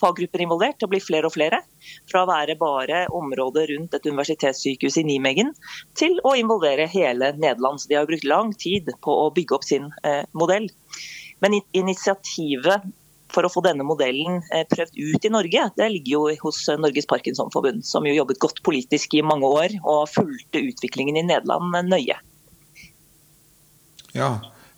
faggrupper 0.00 0.44
involvert 0.44 0.80
til 0.80 0.88
å 0.88 0.92
bli 0.94 1.02
flere 1.02 1.28
og 1.28 1.36
flere. 1.36 1.62
Fra 2.10 2.24
å 2.24 2.30
være 2.30 2.58
bare 2.60 3.04
området 3.14 3.68
rundt 3.72 3.96
et 3.96 4.08
universitetssykehus 4.08 5.00
i 5.00 5.06
Nimegen 5.06 5.52
til 5.98 6.18
å 6.26 6.34
involvere 6.38 6.88
hele 6.90 7.32
Nederland. 7.36 7.82
Så 7.82 7.90
de 7.90 7.98
har 8.00 8.08
brukt 8.08 8.26
lang 8.26 8.52
tid 8.56 8.90
på 9.04 9.18
å 9.26 9.30
bygge 9.36 9.58
opp 9.58 9.66
sin 9.66 9.90
eh, 10.06 10.24
modell. 10.36 10.68
Men 11.44 11.58
initiativet 11.76 12.86
for 13.32 13.46
å 13.46 13.50
få 13.52 13.62
denne 13.64 13.84
modellen 13.86 14.40
eh, 14.54 14.64
prøvd 14.70 14.96
ut 14.96 15.26
i 15.26 15.32
Norge, 15.32 15.68
det 15.76 15.88
ligger 15.92 16.12
jo 16.14 16.24
hos 16.46 16.62
eh, 16.70 16.80
Norges 16.80 17.08
Parkinsonforbund, 17.10 17.84
som 17.86 18.06
jo 18.06 18.14
jobbet 18.16 18.40
godt 18.42 18.62
politisk 18.66 19.16
i 19.18 19.24
mange 19.26 19.48
år 19.50 19.78
og 19.82 20.08
fulgte 20.12 20.62
utviklingen 20.62 21.18
i 21.20 21.26
Nederland 21.26 21.74
nøye. 21.90 22.18
Ja, 24.16 24.30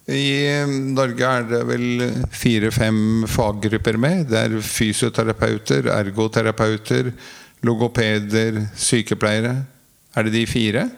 i 0.09 0.25
Norge 0.67 1.29
er 1.29 1.45
det 1.51 1.61
vel 1.69 2.07
fire-fem 2.33 3.27
faggrupper 3.29 3.99
med. 4.01 4.31
Det 4.33 4.41
er 4.41 4.57
fysioterapeuter, 4.65 5.91
ergoterapeuter, 5.93 7.13
logopeder, 7.69 8.63
sykepleiere. 8.79 9.53
Er 10.17 10.27
det 10.27 10.35
de 10.35 10.47
fire? 10.49 10.89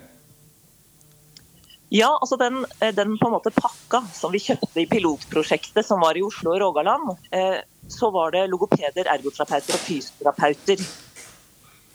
Ja, 1.92 2.18
altså 2.20 2.36
den, 2.36 2.66
eh, 2.78 2.94
den, 2.94 3.16
på 3.18 3.26
en 3.26 3.32
måte 3.34 3.50
pakka 3.50 4.04
som 4.14 4.30
vi 4.30 4.38
kjøpte 4.38 4.78
i 4.78 4.86
pilotprosjektet 4.86 5.82
som 5.86 5.98
var 6.04 6.14
i 6.14 6.22
Oslo 6.22 6.52
og 6.54 6.60
Rogaland, 6.62 7.16
eh, 7.34 7.56
så 7.90 8.12
var 8.14 8.30
det 8.30 8.44
logopeder, 8.52 9.08
ergoterapeuter 9.10 9.74
og 9.74 9.82
fysioterapeuter 9.82 10.84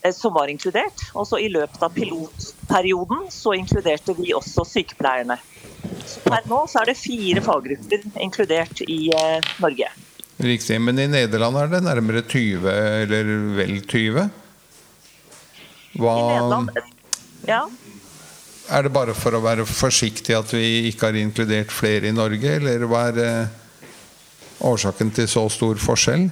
eh, 0.04 0.12
som 0.12 0.36
var 0.36 0.52
inkludert. 0.52 1.06
Og 1.16 1.30
så 1.30 1.40
i 1.40 1.48
løpet 1.48 1.88
av 1.88 1.96
pilotperioden 1.96 3.30
så 3.32 3.56
inkluderte 3.56 4.18
vi 4.20 4.36
også 4.36 4.68
sykepleierne. 4.68 5.40
Så 6.04 6.20
per 6.28 6.44
nå 6.52 6.60
så 6.68 6.84
er 6.84 6.92
det 6.92 6.98
fire 7.00 7.46
faggrupper 7.46 8.04
inkludert 8.20 8.84
i 8.84 9.00
Norge. 9.64 9.94
Riktig. 10.44 10.82
Men 10.84 11.00
i 11.00 11.08
Nederland 11.08 11.56
er 11.62 11.72
det 11.72 11.84
nærmere 11.88 12.28
20, 12.28 12.68
eller 13.06 13.34
vel 13.62 13.78
20? 13.80 14.28
Hva 15.96 16.20
I 16.20 16.30
Nederland, 16.34 16.80
ja. 17.48 17.64
Er 18.66 18.88
det 18.88 18.94
bare 18.96 19.14
for 19.14 19.36
å 19.38 19.44
være 19.44 19.66
forsiktig 19.70 20.34
at 20.34 20.50
vi 20.56 20.88
ikke 20.90 21.12
har 21.12 21.20
inkludert 21.20 21.74
flere 21.74 22.10
i 22.10 22.16
Norge, 22.16 22.56
eller 22.58 22.88
hva 22.90 23.04
er 23.12 23.20
eh, 23.22 23.92
årsaken 24.66 25.12
til 25.14 25.30
så 25.30 25.46
stor 25.54 25.78
forskjell? 25.82 26.26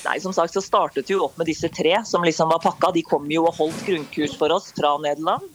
Nei, 0.00 0.16
som 0.18 0.34
sagt 0.34 0.56
så 0.56 0.62
startet 0.64 1.12
jo 1.12 1.20
opp 1.26 1.36
med 1.38 1.46
disse 1.46 1.68
tre 1.70 1.92
som 2.08 2.24
liksom 2.26 2.50
var 2.50 2.62
pakka. 2.64 2.90
De 2.96 3.04
kom 3.06 3.28
jo 3.30 3.44
og 3.46 3.54
holdt 3.60 3.84
grunnkurs 3.86 4.34
for 4.40 4.50
oss 4.54 4.72
fra 4.74 4.96
Nederland. 5.04 5.46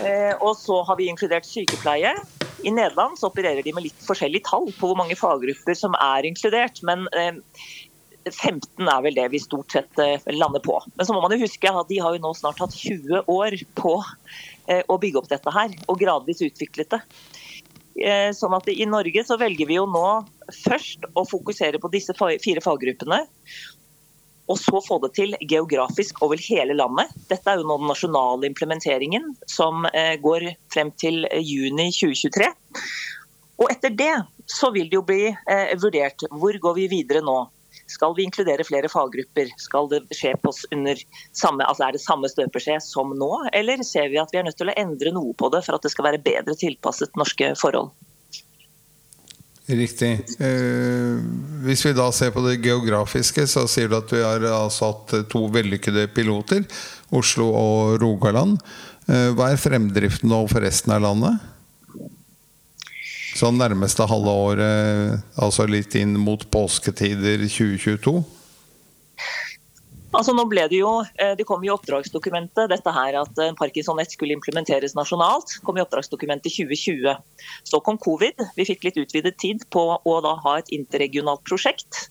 Eh, 0.00 0.32
og 0.40 0.54
så 0.56 0.80
har 0.88 0.96
vi 0.96 1.10
inkludert 1.10 1.48
sykepleie. 1.48 2.14
I 2.64 2.72
Nederland 2.72 3.18
så 3.20 3.28
opererer 3.28 3.60
de 3.66 3.74
med 3.76 3.84
litt 3.84 4.06
forskjellige 4.06 4.48
tall 4.48 4.70
på 4.78 4.88
hvor 4.88 4.96
mange 4.98 5.18
faggrupper 5.18 5.76
som 5.76 5.96
er 6.00 6.28
inkludert. 6.28 6.80
Men 6.86 7.04
eh, 7.12 7.42
15 8.30 8.88
er 8.88 9.02
vel 9.04 9.16
det 9.16 9.28
vi 9.32 9.40
stort 9.40 9.72
sett 9.72 10.00
eh, 10.02 10.18
lander 10.34 10.62
på. 10.64 10.78
Men 10.94 11.06
så 11.06 11.14
må 11.14 11.22
man 11.22 11.34
jo 11.34 11.44
huske 11.44 11.70
at 11.70 11.90
de 11.90 12.00
har 12.02 12.16
jo 12.16 12.22
nå 12.22 12.32
snart 12.34 12.60
hatt 12.62 12.74
20 12.74 13.30
år 13.30 13.56
på 13.78 13.94
eh, 14.66 14.82
å 14.88 14.98
bygge 15.02 15.22
opp 15.22 15.30
dette 15.30 15.52
her, 15.54 15.74
og 15.86 16.00
gradvis 16.00 16.42
utviklet 16.46 16.96
det. 16.96 17.00
Eh, 18.02 18.30
sånn 18.36 18.56
at 18.56 18.68
I 18.72 18.88
Norge 18.90 19.24
så 19.24 19.38
velger 19.40 19.70
vi 19.70 19.78
jo 19.78 19.86
nå 19.88 20.04
først 20.64 21.06
å 21.14 21.24
fokusere 21.28 21.80
på 21.82 21.90
disse 21.94 22.16
fire 22.18 22.62
faggruppene. 22.64 23.22
Og 24.46 24.60
så 24.62 24.78
få 24.78 25.00
det 25.02 25.10
til 25.16 25.34
geografisk 25.40 26.20
over 26.22 26.38
hele 26.38 26.76
landet. 26.78 27.10
Dette 27.30 27.50
er 27.50 27.58
jo 27.58 27.66
nå 27.66 27.80
den 27.80 27.90
nasjonale 27.90 28.46
implementeringen 28.46 29.32
som 29.50 29.88
går 30.22 30.46
frem 30.70 30.92
til 31.02 31.26
juni 31.42 31.88
2023. 31.90 32.46
Og 33.58 33.72
etter 33.74 33.96
det 33.98 34.12
så 34.46 34.70
vil 34.70 34.86
det 34.86 35.00
jo 35.00 35.02
bli 35.08 35.32
vurdert 35.82 36.28
hvor 36.30 36.60
går 36.62 36.78
vi 36.78 36.86
videre 36.94 37.24
nå. 37.26 37.40
Skal 37.90 38.16
vi 38.16 38.26
inkludere 38.26 38.66
flere 38.66 38.90
faggrupper? 38.90 39.52
Skal 39.62 39.90
det 39.92 40.02
skje 40.14 40.32
på 40.42 40.50
oss 40.50 40.64
under 40.74 40.98
samme, 41.36 41.66
altså 41.66 41.86
er 41.86 41.96
det 41.96 42.02
samme 42.02 42.30
støpeskje 42.30 42.80
som 42.82 43.14
nå, 43.18 43.30
eller 43.54 43.84
ser 43.86 44.10
vi 44.10 44.18
at 44.22 44.34
vi 44.34 44.40
er 44.40 44.48
nødt 44.48 44.58
til 44.58 44.72
å 44.72 44.76
endre 44.78 45.14
noe 45.14 45.36
på 45.38 45.50
det 45.54 45.62
for 45.66 45.78
at 45.78 45.86
det 45.86 45.94
skal 45.94 46.10
være 46.10 46.22
bedre 46.24 46.58
tilpasset 46.58 47.14
norske 47.18 47.54
forhold? 47.60 47.94
Riktig. 49.66 50.12
Eh, 50.38 51.16
hvis 51.66 51.82
vi 51.88 51.94
da 51.96 52.06
ser 52.14 52.30
på 52.34 52.44
det 52.44 52.60
geografiske, 52.62 53.48
så 53.50 53.64
sier 53.70 53.90
du 53.90 53.96
at 53.98 54.12
vi 54.14 54.22
har 54.22 54.44
altså 54.52 54.92
hatt 54.92 55.14
to 55.32 55.46
vellykkede 55.50 56.06
piloter. 56.14 56.62
Oslo 57.14 57.48
og 57.50 57.96
Rogaland. 58.02 58.60
Eh, 59.10 59.32
hva 59.34 59.50
er 59.50 59.58
fremdriften 59.58 60.30
nå 60.30 60.44
for 60.50 60.62
resten 60.62 60.94
av 60.94 61.02
landet? 61.02 61.42
Sånn 63.36 63.58
nærmeste 63.60 64.06
halve 64.08 64.32
året, 64.32 65.24
altså 65.36 65.66
litt 65.68 65.92
inn 65.98 66.14
mot 66.16 66.40
påsketider 66.48 67.42
2022? 67.44 68.14
Altså 70.16 70.32
nå 70.32 70.46
ble 70.48 70.62
Det 70.70 70.78
jo, 70.78 70.92
eh, 71.20 71.34
det 71.36 71.44
kom 71.44 71.64
i 71.66 71.68
oppdragsdokumentet 71.68 72.70
dette 72.72 72.94
her 72.96 73.18
at 73.20 73.40
Parkinson-nett 73.58 74.14
skulle 74.14 74.32
implementeres 74.38 74.96
nasjonalt. 74.96 75.58
kom 75.66 75.76
i 75.76 75.84
oppdragsdokumentet 75.84 76.54
2020. 76.56 77.12
Så 77.68 77.82
kom 77.84 77.98
covid. 77.98 78.40
Vi 78.56 78.64
fikk 78.64 78.88
litt 78.88 78.96
utvidet 78.96 79.36
tid 79.36 79.66
på 79.68 79.84
å 80.00 80.20
da 80.24 80.36
ha 80.40 80.58
et 80.62 80.72
interregionalt 80.72 81.44
prosjekt. 81.44 82.06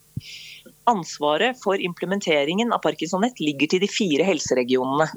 Ansvaret 0.86 1.58
for 1.58 1.82
implementeringen 1.82 2.70
av 2.76 2.84
Parkinson-nett 2.86 3.42
ligger 3.42 3.72
til 3.74 3.82
de 3.82 3.90
fire 3.90 4.28
helseregionene. 4.28 5.10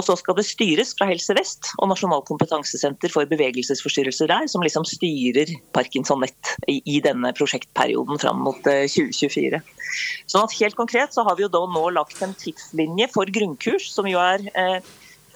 Og 0.00 0.06
så 0.06 0.16
skal 0.16 0.38
det 0.38 0.46
styres 0.48 0.94
fra 0.96 1.10
Helse 1.10 1.34
Vest 1.36 1.74
og 1.76 1.90
Nasjonal 1.90 2.22
kompetansesenter 2.24 3.12
for 3.12 3.28
bevegelsesforstyrrelser 3.28 4.30
der, 4.30 4.46
som 4.48 4.64
liksom 4.64 4.86
styrer 4.88 5.52
Parkinson 5.76 6.22
Nett 6.24 6.54
i, 6.70 7.02
denne 7.04 7.34
prosjektperioden 7.36 8.20
fram 8.22 8.40
mot 8.46 8.62
2024. 8.64 9.60
Eh, 9.60 9.92
sånn 10.30 10.46
at 10.46 10.56
helt 10.56 10.78
konkret 10.78 11.12
så 11.12 11.26
har 11.26 11.36
vi 11.36 11.44
jo 11.44 11.52
da 11.52 11.60
nå 11.68 11.84
lagt 11.92 12.22
en 12.24 12.32
tidslinje 12.40 13.10
for 13.12 13.28
grunnkurs, 13.28 13.90
som 13.92 14.08
jo 14.08 14.22
er 14.24 14.46
eh, 14.56 14.80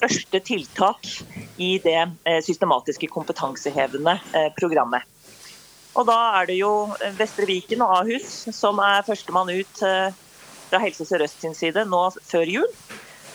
første 0.00 0.40
tiltak 0.49 1.12
i 1.61 1.76
det 1.85 2.00
eh, 2.00 2.40
systematiske 2.44 3.12
kompetansehevende 3.12 4.16
eh, 4.33 4.50
programmet. 4.56 5.04
Og 5.94 6.09
da 6.09 6.18
er 6.40 6.49
det 6.49 6.56
jo 6.59 6.73
Vestre 7.18 7.47
Viken 7.47 7.85
og 7.85 8.00
Ahus 8.00 8.47
som 8.56 8.80
er 8.83 9.04
førstemann 9.06 9.52
ut 9.52 9.85
eh, 9.87 10.09
fra 10.71 10.80
Helse 10.83 11.04
Sør-Øst 11.06 11.44
sin 11.44 11.54
side 11.54 11.85
nå 11.87 12.06
før 12.25 12.49
jul. 12.50 12.71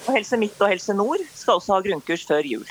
Og 0.09 0.15
Helse 0.17 0.39
Midt 0.41 0.57
og 0.57 0.71
Helse 0.71 0.93
Nord 0.97 1.21
skal 1.37 1.59
også 1.59 1.75
ha 1.75 1.83
grunnkurs 1.85 2.23
før 2.25 2.47
jul. 2.49 2.65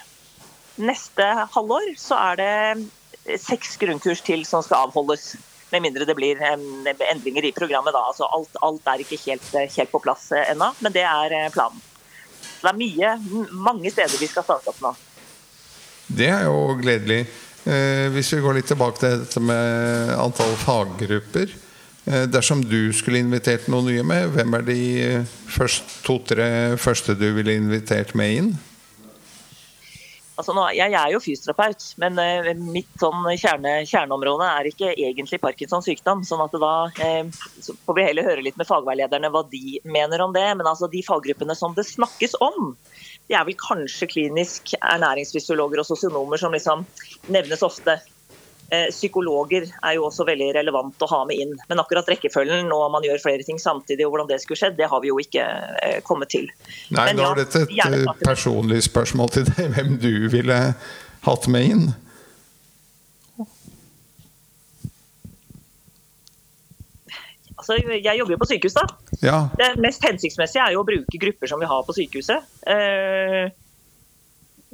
Neste 0.82 1.26
halvår 1.54 1.92
så 1.98 2.18
er 2.32 2.40
det 2.40 3.38
seks 3.44 3.76
grunnkurs 3.78 4.24
til 4.26 4.42
som 4.48 4.64
skal 4.66 4.88
avholdes. 4.88 5.36
Med 5.70 5.84
mindre 5.84 6.06
det 6.08 6.16
blir 6.16 6.40
endringer 6.42 7.46
i 7.46 7.52
programmet. 7.54 7.94
da. 7.94 8.02
Altså 8.10 8.26
alt, 8.34 8.58
alt, 8.64 8.90
er 8.90 9.04
ikke 9.04 9.20
helt, 9.26 9.46
helt 9.54 9.92
på 9.92 10.00
plass 10.02 10.32
ennå, 10.32 10.72
men 10.82 10.94
det 10.94 11.04
er 11.06 11.34
eh, 11.36 11.50
planen. 11.54 11.78
Det 12.58 12.72
er 12.72 12.78
mye, 12.80 13.12
mange 13.52 13.92
steder 13.92 14.18
vi 14.18 14.30
skal 14.32 14.46
starte 14.46 14.72
opp 14.72 14.80
nå. 14.82 14.94
Det 16.08 16.30
er 16.32 16.48
jo 16.48 16.72
gledelig. 16.80 17.20
Eh, 17.68 18.08
hvis 18.16 18.32
vi 18.34 18.42
går 18.42 18.58
litt 18.58 18.70
tilbake 18.72 18.98
til 18.98 19.22
dette 19.22 19.44
med 19.44 20.14
antall 20.16 20.56
faggrupper. 20.64 21.54
Eh, 22.08 22.24
dersom 22.24 22.62
du 22.64 22.88
skulle 22.96 23.20
invitert 23.20 23.66
noen 23.68 23.90
nye 23.90 24.04
med, 24.06 24.30
hvem 24.32 24.54
er 24.56 24.64
de 24.64 24.80
to-tre 26.06 26.48
første 26.80 27.12
du 27.18 27.26
ville 27.36 27.58
invitert 27.58 28.14
med 28.16 28.36
inn? 28.38 28.50
Altså 30.38 30.54
nå, 30.54 30.68
jeg 30.78 30.94
er 30.94 31.10
jo 31.10 31.18
fysioterapeut, 31.18 31.82
men 31.98 32.18
uh, 32.22 32.48
mitt 32.70 32.92
sånn 33.02 33.26
kjerne, 33.34 33.72
kjerneområde 33.90 34.46
er 34.46 34.68
ikke 34.70 34.92
egentlig 34.94 35.40
Parkinsons 35.42 35.88
sykdom. 35.90 36.22
sånn 36.24 36.44
at 36.44 36.54
da 36.62 36.74
uh, 36.86 37.40
så 37.58 37.74
får 37.84 37.96
vi 37.98 38.04
heller 38.06 38.28
høre 38.28 38.44
litt 38.46 38.56
med 38.60 38.68
fagveilederne 38.68 39.32
hva 39.34 39.42
de 39.50 39.80
mener 39.82 40.22
om 40.22 40.36
det. 40.36 40.46
Men 40.60 40.70
altså 40.70 40.86
de 40.92 41.02
faggruppene 41.02 41.58
som 41.58 41.74
det 41.74 41.88
snakkes 41.90 42.38
om, 42.38 42.70
de 43.26 43.34
er 43.34 43.48
vel 43.50 43.58
kanskje 43.58 44.08
klinisk 44.14 44.76
ernæringsfysiologer 44.78 45.82
og 45.82 45.90
sosionomer 45.90 46.40
som 46.40 46.54
liksom 46.54 46.86
nevnes 47.34 47.66
ofte. 47.66 47.98
Eh, 48.70 48.90
psykologer 48.92 49.64
er 49.64 49.94
jo 49.96 50.02
også 50.10 50.26
veldig 50.28 50.50
relevant 50.58 51.00
å 51.00 51.06
ha 51.08 51.22
med 51.28 51.40
inn. 51.40 51.52
Men 51.70 51.80
akkurat 51.80 52.08
rekkefølgen 52.12 52.66
når 52.68 52.90
man 52.92 53.06
gjør 53.06 53.22
flere 53.22 53.44
ting 53.46 53.56
samtidig, 53.60 54.04
og 54.04 54.12
hvordan 54.12 54.28
det 54.28 54.42
skulle 54.42 54.60
skjedd, 54.60 54.74
det 54.76 54.90
har 54.92 55.00
vi 55.00 55.08
jo 55.08 55.16
ikke 55.22 55.44
eh, 55.86 56.00
kommet 56.04 56.28
til. 56.34 56.50
Nei, 56.92 57.06
Men, 57.08 57.16
da 57.16 57.30
er 57.30 57.40
dette 57.40 57.62
et 57.64 57.78
eh, 57.86 58.10
personlig 58.20 58.82
spørsmål 58.84 59.32
til 59.32 59.46
deg, 59.48 59.70
hvem 59.76 59.96
du 60.02 60.12
ville 60.34 60.58
hatt 61.24 61.48
med 61.48 61.70
inn? 61.72 61.86
Altså, 67.56 67.78
jeg 67.88 68.20
jobber 68.20 68.36
jo 68.36 68.40
på 68.42 68.50
sykehus, 68.52 68.76
da. 68.76 68.84
Ja. 69.24 69.38
Det 69.56 69.70
mest 69.80 70.04
hensiktsmessige 70.04 70.68
er 70.68 70.76
jo 70.76 70.84
å 70.84 70.88
bruke 70.88 71.22
grupper 71.24 71.48
som 71.48 71.64
vi 71.64 71.72
har 71.72 71.88
på 71.88 71.96
sykehuset. 71.96 72.44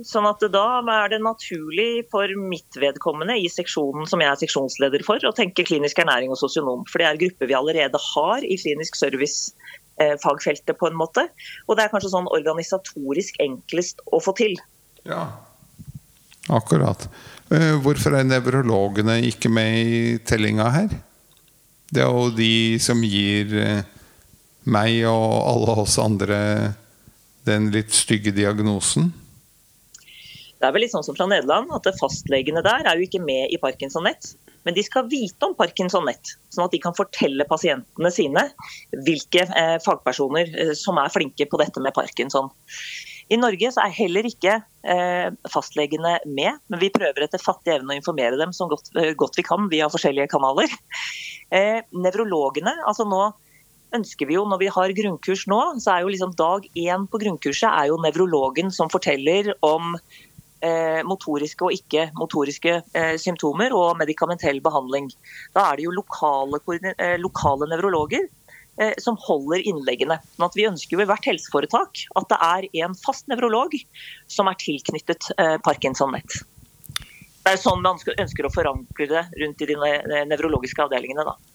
Sånn 0.02 0.26
at 0.26 0.42
Da 0.50 0.82
er 0.82 1.12
det 1.12 1.20
naturlig 1.22 2.08
for 2.10 2.26
mitt 2.50 2.78
vedkommende 2.82 3.36
i 3.38 3.46
seksjonen 3.52 4.08
som 4.10 4.22
jeg 4.22 4.32
er 4.32 4.40
seksjonsleder 4.40 5.04
for, 5.06 5.22
å 5.22 5.34
tenke 5.36 5.66
klinisk 5.66 6.00
ernæring 6.02 6.34
og 6.34 6.40
sosionom. 6.40 6.82
For 6.90 6.98
det 6.98 7.06
er 7.06 7.20
grupper 7.20 7.50
vi 7.50 7.54
allerede 7.54 8.00
har 8.02 8.42
i 8.42 8.58
klinisk 8.58 8.98
service-fagfeltet 8.98 10.74
på 10.80 10.90
en 10.90 10.98
måte. 10.98 11.28
Og 11.68 11.78
det 11.78 11.86
er 11.86 11.94
kanskje 11.94 12.10
sånn 12.16 12.26
organisatorisk 12.34 13.38
enklest 13.44 14.02
å 14.10 14.18
få 14.24 14.34
til. 14.40 14.58
Ja, 15.06 15.28
akkurat. 16.50 17.06
Eh, 17.54 17.78
hvorfor 17.78 18.18
er 18.18 18.26
nevrologene 18.26 19.20
ikke 19.30 19.52
med 19.52 19.78
i 19.78 20.04
tellinga 20.26 20.70
her? 20.74 20.94
Det 21.94 22.02
er 22.02 22.10
jo 22.10 22.32
de 22.34 22.80
som 22.82 22.98
gir 23.06 23.54
eh, 23.62 23.84
meg 24.66 25.04
og 25.06 25.34
alle 25.38 25.82
oss 25.84 26.00
andre 26.02 26.38
den 27.46 27.70
litt 27.70 27.94
stygge 27.94 28.32
diagnosen. 28.34 29.12
Det 30.64 30.70
er 30.70 30.72
vel 30.78 30.86
litt 30.86 30.94
sånn 30.94 31.04
som 31.04 31.12
fra 31.12 31.26
Nederland, 31.28 31.68
at 31.76 31.84
fastlegene 31.98 32.62
der 32.64 32.86
er 32.88 32.96
jo 32.96 33.04
ikke 33.04 33.20
med 33.20 33.52
i 33.52 33.58
Parkinson-nett. 33.60 34.30
Men 34.64 34.72
de 34.72 34.80
skal 34.86 35.10
vite 35.12 35.44
om 35.44 35.52
Parkinson-nett, 35.58 36.38
sånn 36.54 36.64
at 36.64 36.72
de 36.72 36.80
kan 36.80 36.96
fortelle 36.96 37.44
pasientene 37.44 38.08
sine 38.08 38.46
hvilke 39.04 39.44
eh, 39.44 39.74
fagpersoner 39.84 40.48
eh, 40.56 40.72
som 40.78 40.96
er 41.02 41.12
flinke 41.12 41.44
på 41.52 41.60
dette 41.60 41.84
med 41.84 41.92
parkinson. 41.92 42.48
I 43.28 43.36
Norge 43.36 43.74
så 43.76 43.84
er 43.84 43.92
heller 43.98 44.24
ikke 44.24 44.56
eh, 44.88 45.28
fastlegene 45.52 46.16
med, 46.24 46.64
men 46.72 46.80
vi 46.80 46.92
prøver 46.96 47.28
etter 47.28 47.44
fattig 47.44 47.76
evne 47.76 47.92
å 47.92 48.00
informere 48.00 48.40
dem 48.40 48.56
så 48.56 48.70
godt, 48.72 48.88
godt, 49.20 49.36
vi 49.36 49.44
kan 49.44 49.68
via 49.68 49.92
forskjellige 49.92 50.32
kanaler. 50.32 50.72
Nevrologene, 51.92 52.72
altså 52.88 53.04
nå 53.04 53.26
ønsker 53.94 54.26
vi 54.26 54.34
jo, 54.34 54.44
Når 54.48 54.58
vi 54.64 54.68
har 54.74 54.96
grunnkurs 54.96 55.44
nå, 55.50 55.60
så 55.78 55.92
er 55.92 56.04
jo 56.04 56.12
liksom 56.12 56.32
dag 56.40 56.64
én 56.74 57.04
på 57.10 57.20
grunnkurset 57.22 57.68
er 57.68 57.92
jo 57.92 58.00
nevrologen 58.02 58.72
som 58.74 58.90
forteller 58.90 59.52
om 59.62 59.94
motoriske 61.06 61.66
og 61.66 61.74
ikke-motoriske 61.76 62.74
eh, 62.96 63.14
symptomer 63.20 63.74
og 63.76 63.98
medikamentell 64.00 64.60
behandling. 64.64 65.10
Da 65.56 65.68
er 65.68 65.78
det 65.78 65.86
jo 65.86 65.94
lokale, 65.94 66.60
eh, 66.94 67.18
lokale 67.20 67.70
nevrologer 67.72 68.30
som 68.98 69.14
holder 69.22 69.62
innleggene. 69.70 70.16
Men 70.34 70.44
at 70.48 70.56
vi 70.58 70.64
ønsker 70.66 70.96
jo 70.96 71.04
i 71.04 71.06
hvert 71.06 71.26
helseforetak 71.28 72.00
at 72.18 72.24
det 72.32 72.38
er 72.42 72.64
en 72.82 72.96
fast 72.98 73.28
nevrolog 73.30 73.76
som 74.26 74.50
er 74.50 74.58
tilknyttet 74.58 75.28
Parkinson-nett. 75.62 76.40
Det 77.44 77.52
er 77.52 77.60
sånn 77.62 77.84
man 77.84 78.02
ønsker 78.18 78.48
å 78.48 78.50
forankre 78.50 79.06
det 79.12 79.22
rundt 79.44 79.62
i 79.62 79.68
de 79.70 79.78
nevrologiske 80.26 80.88
avdelingene. 80.88 81.22
da. 81.22 81.53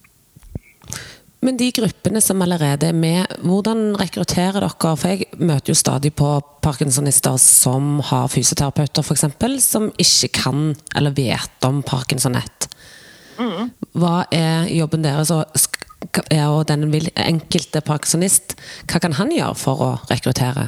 Men 1.42 1.58
de 1.58 1.70
gruppene 1.72 2.20
som 2.22 2.42
allerede 2.44 2.90
er 2.90 2.96
med, 2.96 3.38
hvordan 3.48 3.94
rekrutterer 4.00 4.60
dere? 4.60 4.96
For 5.00 5.08
jeg 5.08 5.30
møter 5.40 5.72
jo 5.72 5.78
stadig 5.80 6.12
på 6.20 6.34
parkinsonister 6.66 7.38
som 7.40 8.02
har 8.10 8.28
fysioterapeuter 8.32 9.06
f.eks., 9.06 9.24
som 9.64 9.88
ikke 9.96 10.34
kan 10.36 10.74
eller 11.00 11.16
vet 11.16 11.68
om 11.68 11.80
parkinsonett. 11.88 12.68
Hva 13.96 14.26
er 14.36 14.68
jobben 14.68 15.06
deres, 15.06 15.32
og 15.32 16.60
den 16.68 16.90
enkelte 16.92 17.82
parkinsonist, 17.88 18.58
hva 18.92 19.00
kan 19.00 19.16
han 19.16 19.32
gjøre 19.32 19.56
for 19.56 19.86
å 19.86 19.90
rekruttere? 20.12 20.68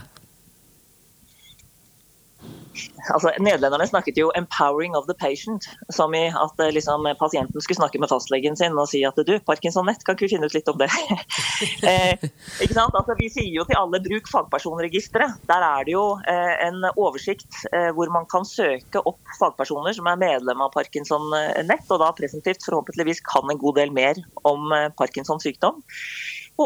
Altså, 3.10 3.32
Nederlenderne 3.40 3.88
snakket 3.88 4.18
jo 4.18 4.32
'empowering 4.36 4.96
of 4.98 5.08
the 5.08 5.16
patient', 5.18 5.68
som 5.90 6.14
i 6.16 6.28
at 6.28 6.60
eh, 6.60 6.72
liksom, 6.72 7.08
pasienten 7.20 7.62
skulle 7.62 7.80
snakke 7.80 8.00
med 8.00 8.10
fastlegen 8.10 8.58
sin 8.58 8.78
og 8.78 8.90
si 8.90 9.04
at 9.08 9.16
du, 9.16 9.34
Parkinson-nett, 9.48 10.04
kan 10.06 10.16
ikke 10.16 10.28
vi 10.28 10.34
finne 10.36 10.50
ut 10.50 10.56
litt 10.56 10.70
om 10.70 10.78
det? 10.78 10.90
eh, 11.90 12.14
ikke 12.62 12.78
sant? 12.78 12.96
Altså, 12.96 13.16
vi 13.20 13.30
sier 13.30 13.52
jo 13.52 13.66
til 13.66 13.80
alle 13.80 14.02
bruk 14.04 14.30
fagpersonregisteret. 14.32 15.42
Der 15.50 15.66
er 15.66 15.88
det 15.88 15.96
jo 15.96 16.06
eh, 16.30 16.54
en 16.68 16.86
oversikt 16.96 17.64
eh, 17.74 17.90
hvor 17.96 18.12
man 18.14 18.28
kan 18.32 18.46
søke 18.48 19.04
opp 19.06 19.22
fagpersoner 19.40 19.96
som 19.98 20.10
er 20.12 20.22
medlem 20.22 20.62
av 20.62 20.74
Parkinson-nett, 20.76 21.88
og 21.90 22.04
da 22.04 22.12
presentivt 22.18 22.66
forhåpentligvis 22.68 23.24
kan 23.28 23.50
en 23.50 23.62
god 23.62 23.82
del 23.82 23.94
mer 23.96 24.20
om 24.48 24.72
eh, 24.76 24.90
Parkinsons 24.98 25.46
sykdom. 25.48 25.82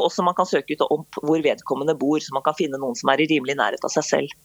Og 0.04 0.12
som 0.14 0.28
man 0.28 0.38
kan 0.38 0.50
søke 0.50 0.76
ut 0.76 0.84
om 0.90 1.06
hvor 1.22 1.42
vedkommende 1.46 1.98
bor, 2.00 2.20
så 2.22 2.36
man 2.36 2.46
kan 2.46 2.58
finne 2.58 2.80
noen 2.82 2.98
som 3.00 3.12
er 3.14 3.24
i 3.24 3.30
rimelig 3.32 3.58
nærhet 3.60 3.88
av 3.88 3.94
seg 3.94 4.08
selv. 4.10 4.36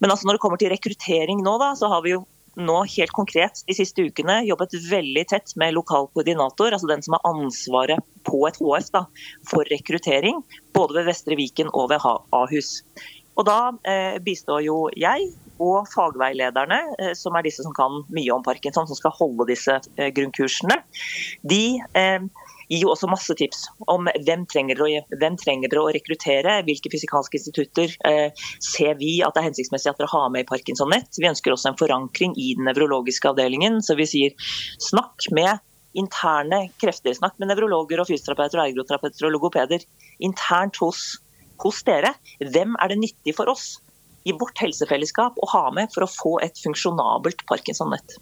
Men 0.00 0.12
altså 0.12 0.28
når 0.28 0.38
det 0.38 0.44
kommer 0.44 0.62
til 0.62 0.72
rekruttering 0.72 1.44
nå, 1.44 1.58
da, 1.62 1.74
så 1.78 1.90
har 1.92 2.04
vi 2.06 2.16
jo 2.16 2.24
nå 2.56 2.76
helt 2.88 3.12
konkret 3.12 3.60
de 3.68 3.74
siste 3.76 4.06
ukene 4.08 4.38
jobbet 4.48 4.72
veldig 4.88 5.26
tett 5.28 5.52
med 5.60 5.74
lokal 5.76 6.08
koordinator, 6.16 6.72
altså 6.72 6.88
den 6.88 7.04
som 7.04 7.18
har 7.18 7.28
ansvaret 7.28 8.00
på 8.24 8.40
et 8.48 8.56
HF 8.62 8.88
da, 8.94 9.04
for 9.50 9.68
rekruttering, 9.72 10.40
både 10.76 11.00
ved 11.00 11.10
Vestre 11.10 11.36
Viken 11.36 11.68
og 11.74 11.90
ved 11.92 12.06
Ahus. 12.32 12.80
Og 13.36 13.44
Da 13.44 13.58
eh, 13.84 14.16
bistår 14.24 14.64
jo 14.64 14.86
jeg 14.96 15.28
og 15.60 15.88
fagveilederne, 15.92 16.78
eh, 16.98 17.12
som 17.16 17.36
er 17.36 17.44
disse 17.44 17.64
som 17.64 17.74
kan 17.76 18.02
mye 18.12 18.32
om 18.32 18.44
parkinson, 18.44 18.88
som 18.88 18.96
skal 18.96 19.14
holde 19.16 19.48
disse 19.50 19.76
eh, 19.96 20.08
grunnkursene. 20.16 20.80
De 21.44 21.78
eh, 21.96 22.24
gir 22.70 22.82
jo 22.82 22.90
også 22.92 23.08
masse 23.10 23.34
tips 23.38 23.66
om 23.92 24.08
hvem 24.26 24.44
trenger 24.50 24.80
å, 24.82 24.88
hvem 25.20 25.36
trenger 25.40 25.78
å 25.78 25.86
rekruttere, 25.94 26.58
hvilke 26.66 26.90
fysikalske 26.92 27.38
institutter 27.38 27.94
eh, 28.08 28.46
ser 28.64 28.98
vi 29.00 29.18
at 29.24 29.36
det 29.36 29.42
er 29.42 29.48
hensiktsmessig 29.50 29.92
at 29.92 30.00
dere 30.00 30.10
har 30.12 30.32
med 30.34 30.46
i 30.46 30.48
Parkinson-nett. 30.48 31.14
Vi 31.18 31.30
ønsker 31.30 31.54
også 31.54 31.72
en 31.72 31.78
forankring 31.80 32.34
i 32.40 32.52
den 32.58 32.66
nevrologiske 32.68 33.30
avdelingen, 33.30 33.78
så 33.84 33.98
vi 33.98 34.08
sier 34.10 34.52
snakk 34.82 35.28
med 35.36 35.62
interne 35.96 36.66
krefter. 36.82 37.14
Snakk 37.16 37.38
med 37.40 37.50
nevrologer 37.50 38.02
og 38.02 38.10
fysioterapeuter 38.10 38.60
og 38.60 38.68
ergoterapeuter 38.68 39.28
og 39.28 39.36
logopeder 39.36 39.86
internt 40.24 40.78
hos, 40.82 41.16
hos 41.62 41.82
dere. 41.86 42.12
Hvem 42.42 42.76
er 42.82 42.92
det 42.92 43.00
nyttig 43.00 43.36
for 43.38 43.52
oss 43.52 43.76
i 44.26 44.34
vårt 44.36 44.58
helsefellesskap 44.60 45.38
å 45.38 45.50
ha 45.54 45.66
med 45.74 45.92
for 45.94 46.04
å 46.04 46.10
få 46.10 46.38
et 46.44 46.58
funksjonabelt 46.64 47.46
Parkinson-nett? 47.48 48.18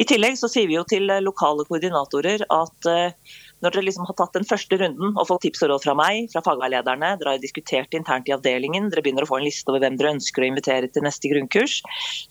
I 0.00 0.04
tillegg 0.08 0.38
så 0.40 0.48
sier 0.48 0.68
vi 0.70 0.78
jo 0.78 0.84
til 0.88 1.10
lokale 1.20 1.66
koordinatorer 1.68 2.46
at 2.48 2.88
eh, 2.88 3.32
når 3.62 3.74
dere 3.74 3.84
liksom 3.86 4.06
har 4.08 4.16
tatt 4.18 4.34
den 4.34 4.46
første 4.48 4.78
runden 4.80 5.12
og 5.12 5.26
fått 5.28 5.44
tips 5.46 5.62
og 5.66 5.70
råd 5.70 5.84
fra 5.84 5.94
meg, 5.98 6.30
fra 6.32 6.42
fagveilederne, 6.44 7.12
dere 7.20 7.34
har 7.36 7.42
diskutert 7.42 7.94
internt 7.94 8.30
i 8.30 8.34
avdelingen, 8.34 8.88
dere 8.90 9.04
begynner 9.04 9.26
å 9.26 9.30
få 9.30 9.38
en 9.38 9.46
liste 9.46 9.70
over 9.70 9.84
hvem 9.84 9.98
dere 10.00 10.14
ønsker 10.16 10.42
å 10.42 10.48
invitere 10.48 10.90
til 10.90 11.06
neste 11.06 11.30
grunnkurs, 11.30 11.78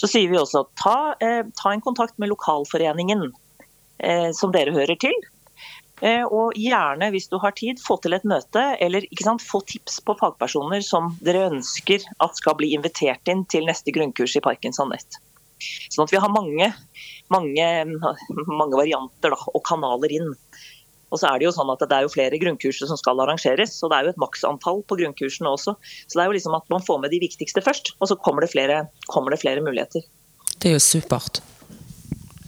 så 0.02 0.10
sier 0.10 0.32
vi 0.32 0.42
også 0.42 0.66
ta, 0.82 1.14
eh, 1.24 1.46
ta 1.62 1.72
en 1.72 1.86
kontakt 1.86 2.18
med 2.20 2.34
lokalforeningen 2.34 3.30
eh, 4.04 4.32
som 4.36 4.52
dere 4.52 4.76
hører 4.76 5.00
til. 5.00 5.16
Eh, 6.02 6.26
og 6.26 6.58
gjerne, 6.58 7.12
hvis 7.14 7.30
du 7.30 7.38
har 7.40 7.54
tid, 7.56 7.80
få 7.80 8.00
til 8.02 8.18
et 8.18 8.26
møte, 8.28 8.64
eller 8.82 9.06
sant, 9.22 9.46
få 9.46 9.62
tips 9.70 10.02
på 10.04 10.18
fagpersoner 10.20 10.82
som 10.84 11.14
dere 11.22 11.46
ønsker 11.54 12.04
at 12.26 12.42
skal 12.42 12.58
bli 12.58 12.74
invitert 12.76 13.30
inn 13.32 13.46
til 13.46 13.70
neste 13.70 13.94
grunnkurs 13.94 14.36
i 14.36 14.44
Parkinson 14.44 14.90
Nett. 14.92 15.22
Sånn 15.92 16.08
at 16.08 16.14
vi 16.14 16.22
har 16.22 16.34
mange 16.34 16.72
mange, 17.32 17.66
mange 18.48 18.78
varianter 18.78 19.34
da, 19.34 19.40
og 19.52 19.64
kanaler 19.68 20.14
inn. 20.14 20.32
Og 21.12 21.20
så 21.20 21.28
er 21.28 21.40
Det 21.40 21.50
jo 21.50 21.54
sånn 21.56 21.72
at 21.74 21.82
det 21.84 21.96
er 21.96 22.06
jo 22.06 22.14
flere 22.14 22.40
grunnkurser 22.40 22.88
som 22.88 23.00
skal 23.00 23.20
arrangeres, 23.20 23.76
og 23.84 23.92
det 23.92 23.98
er 23.98 24.08
jo 24.08 24.14
et 24.14 24.22
maksantall 24.22 24.80
på 24.88 24.98
grunnkursene 25.02 25.52
også. 25.52 25.76
Så 26.08 26.18
det 26.18 26.24
er 26.24 26.30
jo 26.30 26.38
liksom 26.38 26.56
at 26.56 26.70
man 26.72 26.84
får 26.86 27.02
med 27.04 27.12
de 27.12 27.20
viktigste 27.24 27.64
først, 27.64 27.96
og 28.00 28.12
så 28.12 28.16
kommer 28.16 28.46
det 28.46 28.52
flere, 28.54 28.86
kommer 29.12 29.36
det 29.36 29.42
flere 29.44 29.64
muligheter. 29.64 30.06
Det 30.56 30.72
er 30.72 30.78
jo 30.78 30.84
supert. 30.84 31.42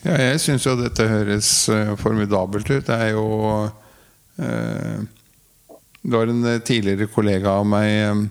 Ja, 0.03 0.15
jeg 0.19 0.39
syns 0.43 0.67
jo 0.67 0.77
dette 0.79 1.07
høres 1.07 1.49
uh, 1.71 1.95
formidabelt 1.99 2.71
ut. 2.71 2.87
Det 2.87 2.95
er 2.95 3.13
jo 3.15 3.27
eh, 4.39 5.03
Det 6.03 6.11
var 6.11 6.27
en 6.27 6.43
tidligere 6.67 7.07
kollega 7.07 7.53
av 7.61 7.67
meg 7.67 7.91
um, 8.11 8.25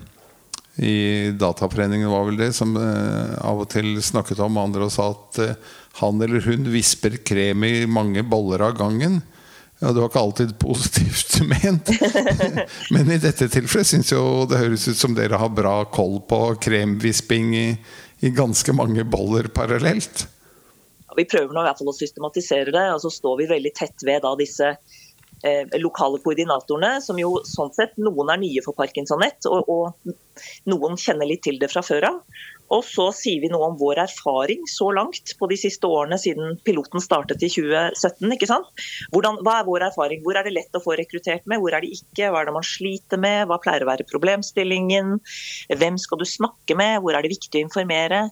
i 0.80 1.30
Dataforeningen 1.36 2.10
var 2.10 2.24
vel 2.28 2.38
det, 2.40 2.52
som 2.56 2.76
uh, 2.78 3.36
av 3.44 3.64
og 3.64 3.68
til 3.74 3.98
snakket 4.02 4.40
om 4.40 4.56
andre 4.60 4.86
og 4.86 4.94
sa 4.94 5.10
at 5.12 5.42
han 6.00 6.22
eller 6.24 6.40
hun 6.46 6.70
visper 6.72 7.18
krem 7.26 7.66
i 7.68 7.74
mange 7.84 8.24
boller 8.24 8.64
av 8.64 8.78
gangen. 8.78 9.20
Ja, 9.82 9.92
Det 9.92 10.00
var 10.00 10.08
ikke 10.08 10.20
alltid 10.20 10.58
positivt 10.62 11.40
ment. 11.42 11.90
Men 12.94 13.10
i 13.10 13.18
dette 13.18 13.48
tilfellet 13.50 13.90
syns 13.90 14.12
jeg 14.14 14.46
det 14.50 14.60
høres 14.60 14.86
ut 14.88 15.00
som 15.00 15.16
dere 15.16 15.40
har 15.42 15.50
bra 15.50 15.80
koll 15.90 16.20
på 16.28 16.40
kremvisping 16.62 17.50
i, 17.58 17.66
i 18.22 18.30
ganske 18.30 18.72
mange 18.78 19.04
boller 19.04 19.50
parallelt. 19.50 20.28
Vi 21.16 21.26
prøver 21.28 21.52
nå 21.52 21.64
i 21.64 21.66
hvert 21.66 21.80
fall 21.80 21.90
å 21.90 21.96
systematisere 21.96 22.72
det, 22.72 22.84
og 22.94 23.02
så 23.02 23.10
står 23.12 23.42
vi 23.42 23.48
veldig 23.50 23.72
tett 23.76 24.06
ved 24.06 24.22
da, 24.24 24.32
disse 24.38 24.70
eh, 24.70 25.01
lokale 25.82 26.20
koordinatorene, 26.22 26.96
som 27.02 27.18
jo 27.18 27.36
sånn 27.48 27.72
sett 27.74 27.96
noen 27.98 28.30
er 28.30 28.40
nye 28.42 28.62
for 28.64 28.78
Parkinsonett, 28.78 29.48
og, 29.50 29.68
og 29.68 30.14
noen 30.70 30.98
kjenner 31.00 31.28
litt 31.28 31.42
til 31.44 31.58
det 31.60 31.70
fra 31.72 31.82
før 31.86 32.08
av. 32.12 32.20
Og 32.72 32.80
så 32.86 33.08
sier 33.12 33.42
vi 33.42 33.50
noe 33.52 33.66
om 33.68 33.74
vår 33.80 34.00
erfaring 34.06 34.62
så 34.70 34.88
langt 34.96 35.34
på 35.36 35.48
de 35.50 35.58
siste 35.60 35.88
årene 35.88 36.16
siden 36.20 36.56
piloten 36.64 37.02
startet 37.04 37.44
i 37.44 37.50
2017. 37.52 38.32
ikke 38.36 38.48
sant? 38.48 38.70
Hvordan, 39.12 39.42
hva 39.44 39.58
er 39.58 39.68
vår 39.68 39.86
erfaring? 39.90 40.22
Hvor 40.24 40.38
er 40.40 40.48
det 40.48 40.54
lett 40.56 40.78
å 40.78 40.82
få 40.82 40.96
rekruttert 40.96 41.44
med, 41.50 41.60
hvor 41.60 41.76
er 41.76 41.84
det 41.84 41.92
ikke? 41.98 42.30
Hva 42.32 42.40
er 42.40 42.48
det 42.48 42.56
man 42.56 42.66
sliter 42.66 43.20
med? 43.20 43.44
Hva 43.50 43.60
pleier 43.60 43.84
å 43.84 43.90
være 43.90 44.08
problemstillingen? 44.08 45.18
Hvem 45.68 46.00
skal 46.00 46.22
du 46.22 46.28
snakke 46.28 46.78
med? 46.78 47.02
Hvor 47.04 47.18
er 47.18 47.24
det 47.24 47.34
viktig 47.34 47.60
å 47.60 47.66
informere? 47.66 48.24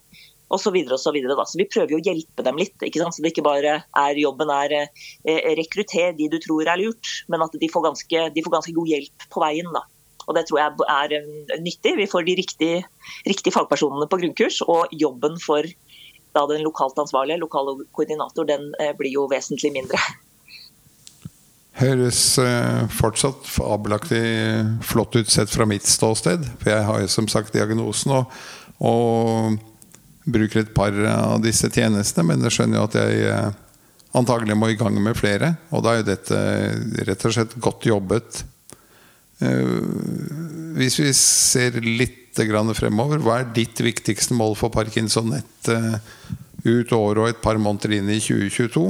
Og 0.50 0.58
så, 0.58 0.72
videre, 0.74 0.96
og 0.96 1.00
så, 1.00 1.12
så 1.14 1.58
Vi 1.60 1.68
prøver 1.70 1.94
jo 1.94 2.00
å 2.00 2.04
hjelpe 2.04 2.44
dem 2.46 2.58
litt, 2.58 2.74
ikke 2.82 3.02
sant? 3.02 3.14
så 3.14 3.22
det 3.22 3.30
ikke 3.30 3.46
bare 3.46 3.76
er 3.86 4.18
jobben 4.18 4.50
er 4.50 4.76
eh, 4.80 5.52
rekruttere 5.58 6.16
de 6.18 6.26
du 6.32 6.40
tror 6.42 6.66
er 6.66 6.80
lurt, 6.82 7.14
men 7.30 7.44
at 7.44 7.54
de 7.54 7.70
får 7.70 7.86
ganske, 7.86 8.24
de 8.34 8.44
får 8.44 8.56
ganske 8.56 8.74
god 8.74 8.90
hjelp 8.90 9.30
på 9.30 9.44
veien. 9.44 9.70
da. 9.74 9.84
Og 10.26 10.36
det 10.36 10.46
tror 10.48 10.60
jeg 10.62 10.88
er 10.94 11.14
eh, 11.20 11.60
nyttig. 11.62 11.94
Vi 11.98 12.08
får 12.10 12.26
de 12.26 12.36
riktige, 12.38 12.82
riktige 13.26 13.54
fagpersonene 13.54 14.10
på 14.10 14.18
grunnkurs, 14.22 14.60
og 14.66 14.90
jobben 14.94 15.38
for 15.42 15.66
da 16.34 16.44
den 16.46 16.62
lokalt 16.62 16.98
ansvarlige, 17.02 17.40
lokale 17.42 17.74
koordinator, 17.96 18.46
den 18.46 18.70
eh, 18.82 18.92
blir 18.98 19.14
jo 19.14 19.26
vesentlig 19.30 19.72
mindre. 19.74 19.98
Høres 21.80 22.20
eh, 22.42 22.84
fortsatt 22.92 23.46
fabelaktig 23.48 24.22
flott 24.84 25.16
ut 25.16 25.30
sett 25.32 25.50
fra 25.50 25.66
mitt 25.66 25.86
ståsted. 25.88 26.44
For 26.60 26.74
jeg 26.74 26.86
har 26.86 27.02
jo 27.02 27.10
som 27.10 27.28
sagt 27.30 27.54
diagnosen 27.56 28.14
og, 28.18 28.38
og 28.78 29.58
bruker 30.24 30.64
et 30.64 30.72
par 30.74 30.94
av 31.10 31.40
disse 31.44 31.70
tjenestene, 31.72 32.28
men 32.28 32.46
jeg 32.46 32.58
skjønner 32.58 32.80
jo 32.80 32.86
at 32.88 32.96
jeg 33.00 33.52
antagelig 34.18 34.56
må 34.58 34.68
i 34.70 34.78
gang 34.78 34.96
med 35.00 35.16
flere. 35.18 35.54
Og 35.70 35.84
da 35.84 35.94
er 35.94 36.00
jo 36.00 36.08
dette 36.10 36.40
rett 37.08 37.26
og 37.28 37.36
slett 37.36 37.54
godt 37.62 37.86
jobbet 37.88 38.42
Eh, 39.40 39.76
hvis 40.76 40.98
vi 41.00 41.10
ser 41.16 41.80
litt 41.84 42.18
fremover, 42.40 43.20
hva 43.20 43.40
er 43.40 43.48
ditt 43.52 43.80
viktigste 43.82 44.36
mål 44.38 44.54
for 44.56 44.72
Parkinson-nett 44.72 45.68
eh, 45.68 45.96
ut 46.64 46.92
året 46.94 47.20
og 47.20 47.28
et 47.28 47.40
par 47.42 47.58
måneder 47.58 47.98
inn 47.98 48.08
i 48.12 48.20
2022? 48.22 48.84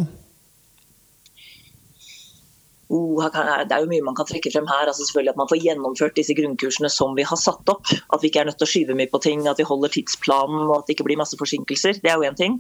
Oh, 2.91 3.21
det 3.23 3.71
er 3.71 3.85
jo 3.85 3.91
mye 3.91 4.03
man 4.03 4.17
kan 4.19 4.27
trekke 4.27 4.51
frem 4.51 4.67
her. 4.67 4.89
altså 4.91 5.05
selvfølgelig 5.07 5.35
At 5.35 5.39
man 5.39 5.51
får 5.51 5.61
gjennomført 5.63 6.17
disse 6.19 6.35
grunnkursene 6.35 6.91
som 6.91 7.15
vi 7.15 7.27
har 7.27 7.39
satt 7.39 7.71
opp. 7.71 7.87
At 7.87 8.23
vi 8.23 8.33
ikke 8.33 8.43
er 8.43 8.51
nødt 8.51 8.59
til 8.59 8.67
å 8.67 8.73
skyve 8.73 8.97
mye 8.99 9.11
på 9.13 9.21
ting, 9.23 9.45
at 9.47 9.63
vi 9.63 9.69
holder 9.69 9.95
tidsplanen 9.95 10.65
og 10.65 10.81
at 10.81 10.89
det 10.89 10.97
ikke 10.97 11.07
blir 11.07 11.21
masse 11.21 11.39
forsinkelser. 11.39 12.03
Det 12.03 12.11
er 12.11 12.19
jo 12.19 12.27
én 12.27 12.41
ting. 12.41 12.59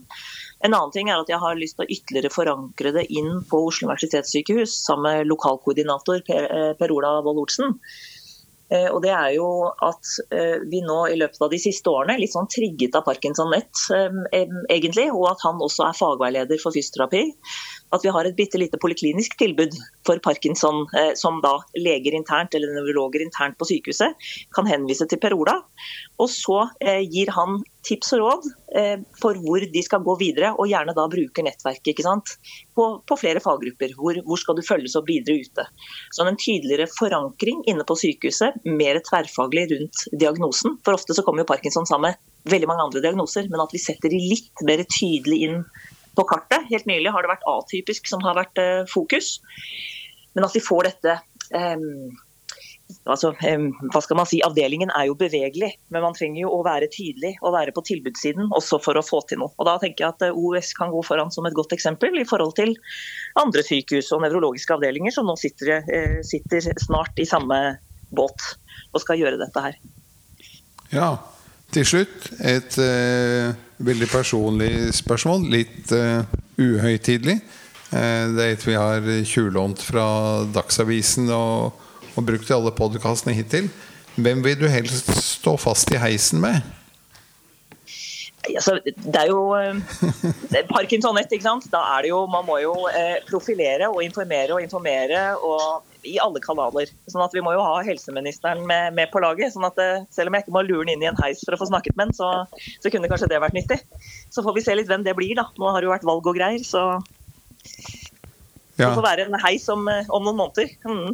En 0.62 0.76
annen 0.76 0.94
ting 0.94 1.10
er 1.10 1.18
at 1.18 1.30
jeg 1.32 1.40
har 1.40 1.58
lyst 1.58 1.78
til 1.78 1.86
å 1.86 1.90
ytterligere 1.96 2.34
forankre 2.34 2.94
det 2.94 3.06
inn 3.10 3.40
på 3.50 3.64
Oslo 3.66 3.88
universitetssykehus 3.88 4.76
sammen 4.84 5.08
med 5.08 5.30
lokalkoordinator 5.30 6.22
Per, 6.26 6.46
eh, 6.46 6.72
per 6.78 6.92
Ola 6.92 7.16
Wold 7.24 7.40
Olsen. 7.42 7.78
Eh, 8.70 8.86
og 8.86 9.00
det 9.02 9.10
er 9.10 9.32
jo 9.34 9.48
at 9.82 10.12
eh, 10.30 10.60
vi 10.70 10.82
nå 10.84 10.98
i 11.10 11.16
løpet 11.18 11.40
av 11.42 11.50
de 11.50 11.58
siste 11.58 11.90
årene, 11.90 12.20
litt 12.20 12.36
sånn 12.36 12.50
trigget 12.52 12.94
av 12.94 13.06
Parkinson 13.08 13.50
Nett 13.50 13.88
egentlig, 14.70 15.08
og 15.10 15.30
at 15.32 15.42
han 15.42 15.58
også 15.64 15.88
er 15.88 15.98
fagveileder 15.98 16.60
for 16.62 16.76
fysioterapi, 16.76 17.24
at 17.94 18.04
vi 18.04 18.12
har 18.14 18.26
et 18.26 18.36
bitte 18.38 18.58
lite 18.60 18.78
poliklinisk 18.80 19.36
tilbud 19.40 19.74
for 20.06 20.20
parkinson, 20.22 20.84
eh, 20.96 21.12
som 21.18 21.40
da 21.44 21.56
leger 21.78 22.14
internt 22.16 22.54
eller 22.54 22.72
nevrologer 22.76 23.24
internt 23.24 23.58
på 23.58 23.68
sykehuset 23.70 24.30
kan 24.54 24.68
henvise 24.70 25.08
til 25.10 25.20
Per 25.22 25.34
Ola. 25.36 25.58
Og 26.20 26.30
så 26.30 26.62
eh, 26.80 27.02
gir 27.02 27.32
han 27.34 27.60
tips 27.86 28.12
og 28.16 28.22
råd 28.22 28.48
eh, 28.76 28.96
for 29.20 29.38
hvor 29.42 29.64
de 29.74 29.82
skal 29.84 30.04
gå 30.06 30.16
videre, 30.20 30.52
og 30.54 30.70
gjerne 30.70 30.94
da 30.96 31.06
bruker 31.10 31.46
nettverket 31.46 31.94
ikke 31.94 32.06
sant? 32.06 32.36
På, 32.76 32.88
på 33.06 33.18
flere 33.18 33.42
faggrupper. 33.42 33.94
Hvor, 33.98 34.20
hvor, 34.26 34.40
skal 34.40 34.58
du 34.58 34.64
følges 34.64 34.96
opp 34.98 35.08
videre 35.10 35.42
ute. 35.42 35.66
Så 36.14 36.24
en 36.24 36.38
tydeligere 36.40 36.88
forankring 36.92 37.64
inne 37.70 37.86
på 37.86 37.98
sykehuset, 37.98 38.60
mer 38.64 39.00
tverrfaglig 39.06 39.66
rundt 39.74 40.06
diagnosen. 40.14 40.78
For 40.86 40.96
ofte 40.96 41.16
så 41.16 41.24
kommer 41.26 41.44
jo 41.44 41.50
parkinson 41.50 41.88
sammen 41.88 42.14
med 42.14 42.52
veldig 42.52 42.68
mange 42.70 42.86
andre 42.86 43.02
diagnoser, 43.04 43.50
men 43.52 43.60
at 43.64 43.72
vi 43.74 43.82
setter 43.82 44.12
de 44.12 44.20
litt 44.30 44.64
mer 44.64 44.80
tydelig 44.88 45.42
inn 45.48 45.64
på 46.20 46.28
kartet. 46.28 46.68
Helt 46.70 46.88
nylig 46.90 47.12
har 47.14 47.24
det 47.24 47.32
vært 47.32 47.46
atypisk 47.48 48.10
som 48.10 48.24
har 48.26 48.38
vært 48.38 48.60
eh, 48.60 48.82
fokus. 48.90 49.38
Men 50.36 50.46
at 50.46 50.54
vi 50.54 50.62
får 50.62 50.86
dette 50.86 51.16
um, 51.50 52.12
altså, 53.10 53.32
um, 53.34 53.66
hva 53.90 54.02
skal 54.04 54.18
man 54.20 54.28
si, 54.28 54.40
Avdelingen 54.46 54.92
er 54.94 55.08
jo 55.08 55.16
bevegelig, 55.18 55.72
men 55.90 56.04
man 56.04 56.14
trenger 56.16 56.44
jo 56.44 56.52
å 56.54 56.60
være 56.66 56.90
tydelig 56.92 57.32
og 57.40 57.54
være 57.56 57.74
på 57.74 57.84
tilbudssiden 57.88 58.52
også 58.56 58.80
for 58.84 58.98
å 58.98 59.04
få 59.06 59.22
til 59.30 59.42
noe. 59.42 59.54
Og 59.58 59.68
Da 59.68 59.76
tenker 59.82 60.04
jeg 60.04 60.14
at 60.14 60.26
eh, 60.28 60.36
OUS 60.36 60.72
kan 60.78 60.92
gå 60.94 61.02
foran 61.06 61.32
som 61.34 61.48
et 61.48 61.56
godt 61.56 61.74
eksempel 61.76 62.20
i 62.20 62.26
forhold 62.28 62.54
til 62.60 62.76
andre 63.40 63.64
sykehus 63.66 64.12
og 64.14 64.24
nevrologiske 64.26 64.76
avdelinger 64.76 65.14
som 65.16 65.28
nå 65.30 65.36
sitter, 65.40 65.80
uh, 65.86 66.20
sitter 66.26 66.70
snart 66.82 67.18
i 67.20 67.28
samme 67.28 67.60
båt 68.14 68.52
og 68.90 69.02
skal 69.02 69.20
gjøre 69.20 69.38
dette 69.40 69.66
her. 69.66 69.76
Ja, 70.90 71.12
til 71.74 71.86
slutt 71.86 72.30
et 72.40 72.80
uh 72.80 73.68
veldig 73.84 74.08
personlig 74.10 74.72
spørsmål. 74.96 75.46
Litt 75.52 75.92
uh, 75.96 76.24
uhøytidelig. 76.60 77.40
Uh, 77.90 78.26
det 78.36 78.44
er 78.44 78.56
et 78.56 78.66
vi 78.66 78.76
har 78.78 79.06
tjuvlånt 79.26 79.82
fra 79.84 80.06
Dagsavisen 80.54 81.30
og, 81.34 81.80
og 82.14 82.26
brukt 82.26 82.50
i 82.50 82.56
alle 82.56 82.74
podkastene 82.76 83.34
hittil. 83.36 83.70
Hvem 84.20 84.44
vil 84.44 84.58
du 84.60 84.68
helst 84.68 85.10
stå 85.24 85.56
fast 85.60 85.92
i 85.94 86.00
heisen 86.00 86.42
med? 86.42 86.60
Altså, 88.50 88.80
det 88.82 89.18
er 89.20 89.28
jo 89.28 89.52
eh, 89.54 89.76
Parkinson-nett, 90.70 91.30
ikke 91.30 91.44
sant. 91.44 91.68
Da 91.70 91.82
er 91.94 92.02
det 92.02 92.10
jo 92.10 92.24
Man 92.26 92.46
må 92.48 92.56
jo 92.58 92.72
profilere 93.28 93.86
og 93.92 94.00
informere 94.02 94.56
og 94.56 94.64
informere. 94.64 95.22
og 95.36 95.89
i 96.08 96.16
alle 96.22 96.42
kanaler. 96.42 96.90
Sånn 97.10 97.24
at 97.24 97.34
Vi 97.36 97.42
må 97.44 97.54
jo 97.56 97.64
ha 97.64 97.80
helseministeren 97.86 98.62
med, 98.68 98.94
med 98.96 99.12
på 99.12 99.22
laget. 99.22 99.54
sånn 99.54 99.68
at 99.68 99.78
eh, 99.82 100.04
Selv 100.14 100.30
om 100.30 100.38
jeg 100.38 100.46
ikke 100.46 100.56
må 100.56 100.64
lure 100.66 100.84
den 100.86 100.96
inn 100.96 101.06
i 101.06 101.10
en 101.10 101.22
heis 101.22 101.44
for 101.44 101.56
å 101.56 101.60
få 101.60 101.70
snakket 101.70 101.96
med 101.96 102.10
den, 102.10 102.18
så, 102.18 102.30
så, 102.80 102.92
kunne 102.92 103.10
kanskje 103.10 103.30
det 103.30 103.42
vært 103.42 103.56
nyttig. 103.56 103.80
Så 104.32 104.44
får 104.46 104.56
vi 104.56 104.66
se 104.66 104.76
litt 104.76 104.90
hvem 104.90 105.06
det 105.06 105.16
blir. 105.18 105.34
da. 105.38 105.48
Nå 105.60 105.70
har 105.70 105.80
det 105.80 105.90
jo 105.90 105.94
vært 105.94 106.08
valg 106.08 106.30
og 106.30 106.38
greier, 106.38 106.62
så 106.66 107.00
ja. 108.80 108.88
Det 108.88 108.96
får 108.96 109.04
være 109.04 109.24
en 109.28 109.36
heis 109.42 109.66
om, 109.68 109.88
eh, 109.92 110.06
om 110.08 110.24
noen 110.24 110.38
måneder. 110.38 110.70
Mm. 110.88 111.12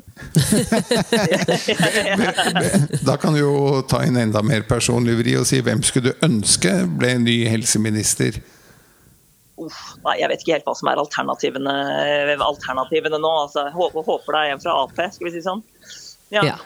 da 3.08 3.16
kan 3.18 3.34
du 3.34 3.40
jo 3.40 3.82
ta 3.90 4.04
inn 4.06 4.18
enda 4.20 4.42
mer 4.46 4.62
personlig 4.68 5.16
vri 5.18 5.34
og 5.40 5.48
si 5.48 5.58
hvem 5.66 5.82
skulle 5.82 6.12
du 6.12 6.26
ønske 6.26 6.70
ble 7.00 7.16
ny 7.24 7.40
helseminister? 7.50 8.38
Uff, 9.56 9.76
nei, 10.04 10.18
jeg 10.20 10.28
vet 10.28 10.42
ikke 10.42 10.56
helt 10.58 10.66
hva 10.68 10.74
som 10.76 10.90
er 10.90 11.00
alternativene, 11.00 11.76
alternativene 12.44 13.20
nå. 13.22 13.30
Altså, 13.46 13.68
håper, 13.72 14.04
håper 14.04 14.36
det 14.36 14.42
er 14.42 14.56
en 14.56 14.64
fra 14.64 14.74
Ap, 14.82 14.98
skal 15.14 15.28
vi 15.28 15.32
si 15.32 15.44
sånn. 15.44 15.62
Ja. 16.28 16.42
ja. 16.44 16.56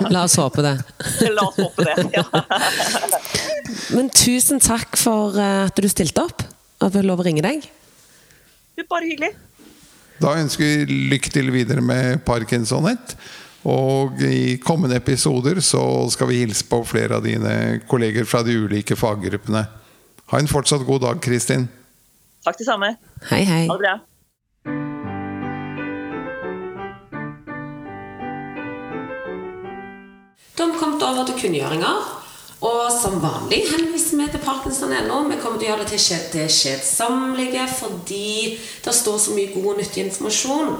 La 0.12 0.24
oss 0.24 0.36
håpe 0.36 0.62
det. 0.62 0.76
La 1.36 1.46
oss 1.48 1.56
håpe 1.56 1.86
det, 1.88 2.04
ja. 2.12 2.24
Men 3.96 4.10
tusen 4.12 4.60
takk 4.60 4.98
for 5.00 5.38
eh, 5.40 5.64
at 5.66 5.80
du 5.80 5.88
stilte 5.90 6.26
opp 6.28 6.44
og 6.78 6.92
fikk 6.94 7.08
lov 7.08 7.22
å 7.22 7.26
ringe 7.26 7.42
deg. 7.44 7.66
Bare 8.88 9.08
hyggelig. 9.08 9.32
Da 10.22 10.36
ønsker 10.38 10.62
vi 10.62 11.00
lykke 11.10 11.32
til 11.34 11.50
videre 11.54 11.82
med 11.82 12.24
Parkinsonet 12.26 13.12
Og 13.70 14.18
i 14.26 14.56
kommende 14.62 14.98
episoder 14.98 15.60
så 15.62 15.82
skal 16.10 16.30
vi 16.30 16.40
hilse 16.42 16.66
på 16.66 16.80
flere 16.86 17.18
av 17.18 17.26
dine 17.26 17.80
kolleger 17.90 18.26
fra 18.26 18.44
de 18.46 18.54
ulike 18.54 18.96
faggruppene. 18.98 19.64
Ha 20.30 20.38
en 20.38 20.50
fortsatt 20.50 20.86
god 20.86 21.04
dag, 21.06 21.20
Kristin. 21.24 21.66
Takk 22.44 22.58
det 22.58 22.64
samme. 22.68 22.94
Hei, 23.30 23.42
hei. 23.44 23.66
Ha 23.68 23.74
det 23.74 23.82
bra. 23.82 23.98
Da 30.58 30.64
har 30.64 30.72
vi 30.72 30.78
kommet 30.78 31.02
over 31.02 31.26
til 31.26 31.40
kunngjøringer. 31.42 32.06
Og 32.66 32.88
som 32.90 33.20
vanlig 33.22 33.60
henviser 33.70 34.18
vi 34.18 34.24
til 34.32 34.42
parkinson.no. 34.42 35.18
Vi 35.30 35.36
kommer 35.42 35.60
til 35.60 35.68
å 35.68 35.70
gjøre 35.72 35.84
det 35.86 36.00
til 36.00 36.48
kjedsommelige 36.50 37.66
fordi 37.70 38.56
det 38.84 38.94
står 38.94 39.20
så 39.22 39.36
mye 39.36 39.52
god 39.52 39.68
og 39.74 39.78
nyttig 39.82 40.08
informasjon. 40.08 40.72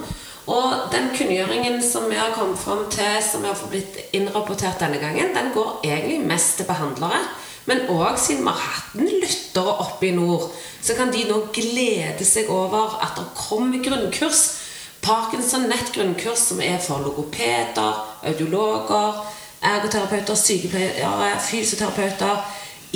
Og 0.49 0.89
den 0.95 1.11
kunngjøringen 1.15 1.83
som 1.85 2.09
vi 2.11 2.17
har 2.19 2.33
kommet 2.35 2.59
fram 2.59 2.87
til, 2.91 3.19
som 3.23 3.45
vi 3.45 3.51
har 3.51 3.59
fått 3.59 3.75
blitt 3.75 3.99
innrapportert 4.17 4.81
denne 4.81 4.99
gangen, 5.03 5.35
den 5.37 5.53
går 5.55 5.85
egentlig 5.85 6.23
mest 6.27 6.57
til 6.59 6.67
behandlere. 6.71 7.21
Men 7.69 7.85
òg 7.93 8.17
siden 8.21 8.47
vi 8.47 8.53
har 8.55 8.63
hatt 8.65 8.95
en 8.97 9.11
lyttere 9.21 9.75
oppe 9.85 10.09
i 10.09 10.15
nord, 10.17 10.49
så 10.81 10.97
kan 10.97 11.13
de 11.13 11.27
nå 11.29 11.43
glede 11.53 12.25
seg 12.25 12.49
over 12.53 12.97
at 13.05 13.19
det 13.19 13.27
kommer 13.37 13.83
grunnkurs. 13.85 14.45
Parkinson 15.05 15.69
Nett-grunnkurs 15.71 16.49
som 16.51 16.63
er 16.65 16.81
for 16.83 17.05
logopeder, 17.05 18.01
audiologer, 18.27 19.21
ergoterapeuter, 19.63 20.39
sykepleiere, 20.39 21.35
fysioterapeuter 21.45 22.41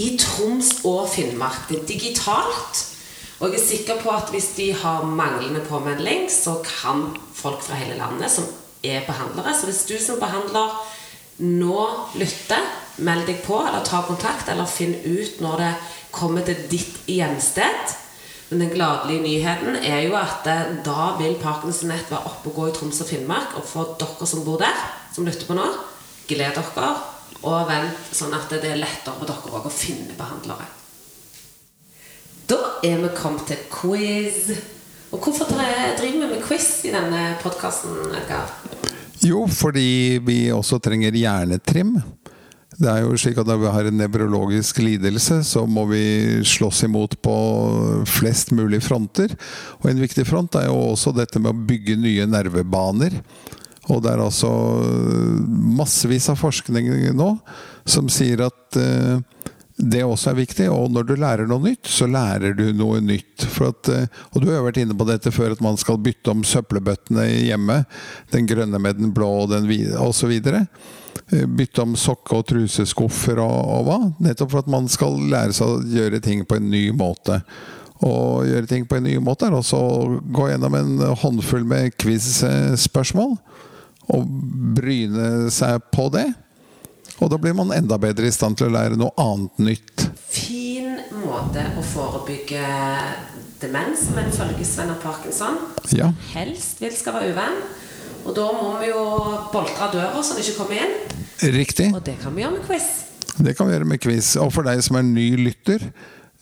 i 0.00 0.14
Troms 0.20 0.80
og 0.88 1.04
Finnmark. 1.12 1.68
Det 1.68 1.82
er 1.82 1.86
digitalt. 1.92 2.82
Og 3.42 3.50
jeg 3.50 3.58
er 3.58 3.66
sikker 3.66 4.00
på 4.02 4.10
at 4.14 4.30
hvis 4.30 4.52
de 4.56 4.70
har 4.72 5.04
manglende 5.04 5.62
påmelding, 5.66 6.28
så 6.30 6.60
kan 6.64 7.10
folk 7.34 7.62
fra 7.62 7.78
hele 7.80 7.98
landet 7.98 8.30
som 8.30 8.46
er 8.82 9.02
behandlere 9.06 9.54
Så 9.54 9.66
hvis 9.66 9.84
du 9.86 9.94
som 10.02 10.18
behandler 10.20 10.74
nå 11.38 11.86
lytter, 12.14 12.62
meld 13.04 13.26
deg 13.28 13.42
på, 13.44 13.58
eller 13.62 13.84
ta 13.86 14.02
kontakt, 14.06 14.48
eller 14.48 14.68
finn 14.70 14.94
ut 15.04 15.40
når 15.42 15.60
det 15.62 15.72
kommer 16.14 16.46
til 16.46 16.58
ditt 16.70 17.02
hjemsted. 17.10 17.96
Men 18.52 18.66
den 18.66 18.74
gladelige 18.74 19.22
nyheten 19.24 19.78
er 19.80 20.02
jo 20.04 20.16
at 20.18 20.46
eh, 20.50 20.74
da 20.84 21.14
vil 21.16 21.38
Parkinson-nett 21.40 22.10
være 22.12 22.28
oppe 22.28 22.50
og 22.50 22.58
gå 22.58 22.66
i 22.68 22.74
Troms 22.76 23.00
og 23.00 23.08
Finnmark. 23.08 23.54
Og 23.56 23.64
for 23.64 23.94
dere 24.00 24.28
som 24.28 24.44
bor 24.44 24.60
der, 24.60 24.76
som 25.14 25.24
lytter 25.24 25.48
på 25.48 25.56
nå, 25.56 25.64
gled 26.28 26.58
dere. 26.58 26.90
Og 27.42 27.64
vent 27.70 28.12
sånn 28.12 28.36
at 28.36 28.52
det 28.52 28.68
er 28.68 28.82
lettere 28.82 29.16
for 29.16 29.30
dere 29.30 29.64
å 29.64 29.72
finne 29.72 30.12
behandlere. 30.18 30.68
Da 32.52 32.60
er 32.84 33.00
vi 33.00 33.14
kommet 33.16 33.48
til 33.48 33.64
quiz. 33.72 34.52
Og 35.12 35.16
hvorfor 35.24 35.48
driver 35.48 36.04
vi 36.04 36.12
med 36.20 36.44
quiz 36.44 36.82
i 36.84 36.92
denne 36.92 37.38
podkasten, 37.40 38.12
Edgar? 38.20 38.52
Jo, 39.24 39.46
fordi 39.48 40.20
vi 40.26 40.42
også 40.52 40.76
trenger 40.82 41.16
hjernetrim. 41.16 41.96
Det 42.78 42.88
er 42.88 43.02
jo 43.04 43.16
slik 43.20 43.36
at 43.40 43.48
Når 43.48 43.60
vi 43.60 43.72
har 43.74 43.88
en 43.88 43.98
nevrologisk 44.00 44.78
lidelse, 44.80 45.42
så 45.44 45.66
må 45.68 45.84
vi 45.90 46.04
slåss 46.46 46.84
imot 46.88 47.18
på 47.24 47.36
flest 48.08 48.52
mulig 48.56 48.82
fronter. 48.84 49.34
Og 49.82 49.90
En 49.90 50.00
viktig 50.00 50.24
front 50.28 50.56
er 50.56 50.70
jo 50.70 50.78
også 50.92 51.12
dette 51.16 51.42
med 51.42 51.52
å 51.52 51.66
bygge 51.68 51.98
nye 52.00 52.28
nervebaner. 52.30 53.20
Og 53.90 54.02
det 54.04 54.12
er 54.12 54.22
altså 54.22 54.50
massevis 55.48 56.28
av 56.30 56.38
forskning 56.38 56.92
nå 57.18 57.32
som 57.88 58.06
sier 58.12 58.44
at 58.46 58.78
eh, 58.78 59.18
det 59.82 60.04
også 60.06 60.30
er 60.30 60.38
viktig. 60.38 60.68
Og 60.70 60.92
når 60.94 61.08
du 61.08 61.14
lærer 61.18 61.48
noe 61.50 61.62
nytt, 61.64 61.88
så 61.90 62.06
lærer 62.06 62.54
du 62.54 62.68
noe 62.76 63.00
nytt. 63.02 63.48
At, 63.66 63.90
eh, 63.90 64.06
og 64.32 64.42
du 64.42 64.48
har 64.48 64.60
jo 64.60 64.66
vært 64.68 64.82
inne 64.84 64.96
på 64.98 65.08
dette 65.08 65.32
før, 65.34 65.56
at 65.56 65.64
man 65.64 65.80
skal 65.80 66.00
bytte 66.02 66.30
om 66.30 66.44
søppelbøttene 66.46 67.26
hjemme. 67.48 67.82
Den 68.34 68.48
grønne 68.50 68.80
med 68.82 69.00
den 69.00 69.14
blå 69.16 69.32
og 69.42 69.50
den 69.54 69.66
hvite 69.70 69.98
osv. 69.98 70.36
Bytte 71.32 71.84
om 71.86 71.94
sokke- 71.96 72.36
og 72.36 72.46
truseskuffer 72.50 73.40
og, 73.40 73.60
og 73.76 73.86
hva. 73.88 73.98
Nettopp 74.24 74.52
for 74.52 74.64
at 74.64 74.72
man 74.72 74.88
skal 74.92 75.16
lære 75.32 75.56
seg 75.56 75.70
å 75.70 75.80
gjøre 75.94 76.20
ting 76.24 76.44
på 76.48 76.58
en 76.58 76.68
ny 76.72 76.90
måte. 76.96 77.40
Og 78.02 78.48
gjøre 78.48 78.68
ting 78.68 78.86
på 78.88 78.98
en 78.98 79.06
ny 79.06 79.16
måte 79.22 79.46
er 79.46 79.56
også 79.56 79.78
å 79.78 80.20
gå 80.34 80.48
gjennom 80.50 80.74
en 80.74 80.94
håndfull 81.22 81.64
med 81.68 81.94
quiz-spørsmål. 82.02 83.36
Og 84.12 84.32
bryne 84.76 85.50
seg 85.54 85.84
på 85.94 86.08
det. 86.12 86.26
Og 87.22 87.30
da 87.30 87.38
blir 87.38 87.54
man 87.54 87.70
enda 87.74 87.98
bedre 88.02 88.26
i 88.26 88.34
stand 88.34 88.58
til 88.58 88.66
å 88.66 88.74
lære 88.74 88.98
noe 88.98 89.14
annet 89.22 89.62
nytt. 89.62 90.08
Fin 90.32 90.98
måte 91.22 91.62
å 91.78 91.84
forebygge 91.92 92.64
demens 93.62 94.08
med 94.16 94.26
en 94.26 94.34
følgesvenn 94.34 94.90
av 94.90 94.98
parkinson. 95.04 95.60
Ja. 95.94 96.10
Helst 96.32 96.82
vil 96.82 96.94
skal 96.96 97.20
være 97.20 97.36
uvenn. 97.36 97.62
Og 98.26 98.34
da 98.34 98.48
må 98.54 98.76
vi 98.82 98.90
jo 98.90 99.02
boltre 99.52 99.90
døra 99.94 100.22
så 100.22 100.34
den 100.34 100.44
ikke 100.44 100.58
kommer 100.60 100.82
inn. 100.82 101.21
Riktig. 101.42 101.90
Og 101.94 102.02
det 102.06 102.18
kan 102.22 102.34
vi 102.36 102.44
gjøre 102.44 102.58
med 102.58 102.66
quiz. 102.68 102.90
Det 103.42 103.56
kan 103.58 103.66
vi 103.68 103.74
gjøre 103.76 103.88
med 103.88 104.02
quiz. 104.02 104.34
Og 104.40 104.52
for 104.54 104.66
deg 104.66 104.82
som 104.84 104.98
er 105.00 105.06
ny 105.06 105.30
lytter, 105.40 105.88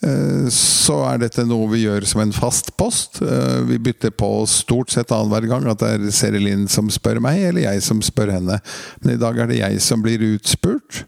Eh, 0.01 0.47
så 0.53 0.95
er 1.11 1.19
dette 1.21 1.43
noe 1.45 1.67
vi 1.69 1.83
gjør 1.83 2.05
som 2.09 2.23
en 2.23 2.33
fast 2.33 2.73
post. 2.79 3.21
Eh, 3.21 3.61
vi 3.69 3.77
bytter 3.81 4.13
på 4.17 4.29
stort 4.49 4.93
sett 4.93 5.13
annenhver 5.13 5.45
gang 5.51 5.67
at 5.69 5.83
det 5.83 5.91
er 5.93 6.15
Serilin 6.15 6.65
som 6.71 6.89
spør 6.89 7.21
meg, 7.21 7.43
eller 7.51 7.67
jeg 7.67 7.83
som 7.85 8.01
spør 8.05 8.33
henne. 8.39 8.57
Men 9.03 9.13
i 9.13 9.21
dag 9.21 9.37
er 9.37 9.51
det 9.51 9.61
jeg 9.61 9.81
som 9.85 10.01
blir 10.01 10.23
utspurt. 10.33 11.03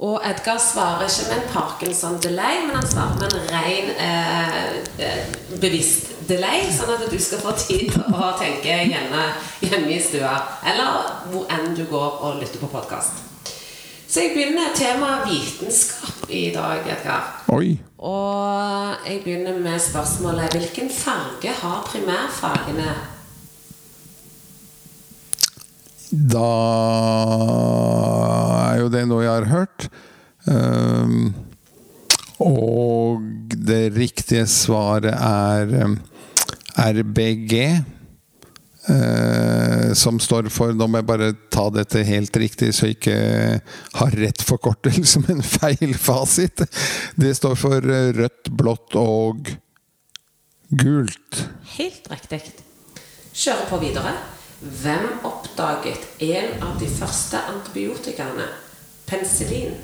Og 0.00 0.22
Edgar 0.24 0.56
svarer 0.58 1.04
ikke 1.04 1.26
med 1.28 1.42
en 1.42 1.48
Parkinson-delay, 1.52 2.62
men 2.66 2.76
han 2.76 2.86
svarer 2.88 3.18
med 3.20 3.34
en 3.36 3.50
ren 3.52 3.90
eh, 4.00 4.70
eh, 5.04 5.34
bevisst 5.60 6.14
delay, 6.28 6.62
sånn 6.72 6.94
at 6.94 7.04
du 7.12 7.18
skal 7.20 7.42
få 7.42 7.52
tid 7.60 7.90
til 7.92 8.06
å 8.08 8.30
tenke 8.40 8.78
hjemme, 8.88 9.26
hjemme 9.60 9.92
i 9.92 10.00
stua. 10.00 10.38
Eller 10.64 11.10
hvor 11.28 11.44
enn 11.52 11.76
du 11.76 11.84
går 11.90 12.16
og 12.16 12.40
lytter 12.40 12.62
på 12.62 12.72
podkast. 12.72 13.26
Så 14.10 14.24
jeg 14.24 14.32
begynner 14.34 14.72
temaet 14.74 15.28
vitenskap 15.28 16.32
i 16.32 16.46
dag, 16.56 16.80
Edgar. 16.96 17.28
Oi. 17.52 17.76
Og 18.00 19.04
jeg 19.04 19.20
begynner 19.22 19.60
med 19.60 19.76
spørsmålet 19.84 20.56
Hvilken 20.56 20.88
farge 20.90 21.52
har 21.60 21.84
primærfagene? 21.92 22.96
Da 26.10 26.50
er 28.72 28.80
jo 28.82 28.90
det 28.90 29.04
noe 29.06 29.22
jeg 29.22 29.34
har 29.36 29.48
hørt. 29.50 29.86
Um, 30.50 31.30
og 32.40 33.22
det 33.54 33.92
riktige 33.94 34.46
svaret 34.50 35.14
er 35.14 35.74
um, 35.84 35.96
RBG. 36.74 37.56
Uh, 38.90 39.92
som 39.94 40.16
står 40.18 40.48
for 40.50 40.72
Nå 40.74 40.86
må 40.88 40.98
jeg 40.98 41.06
bare 41.06 41.26
ta 41.52 41.66
dette 41.70 42.00
helt 42.08 42.34
riktig, 42.40 42.72
så 42.74 42.88
jeg 42.88 42.96
ikke 42.96 43.18
har 44.00 44.16
rett 44.18 44.42
forkortelse, 44.42 45.22
men 45.28 45.44
feil 45.46 45.94
fasit. 45.94 46.64
Det 47.14 47.36
står 47.38 47.54
for 47.60 47.86
rødt, 48.18 48.50
blått 48.50 48.98
og 48.98 49.52
gult. 50.70 51.44
Helt 51.76 52.10
riktig. 52.10 52.42
Kjører 53.30 53.66
på 53.70 53.78
videre. 53.84 54.18
Hvem 54.60 55.06
oppdaget 55.24 56.06
en 56.18 56.62
av 56.62 56.74
de 56.80 56.88
første 56.92 57.38
antibiotikaene? 57.48 58.44
Penicillin. 59.08 59.74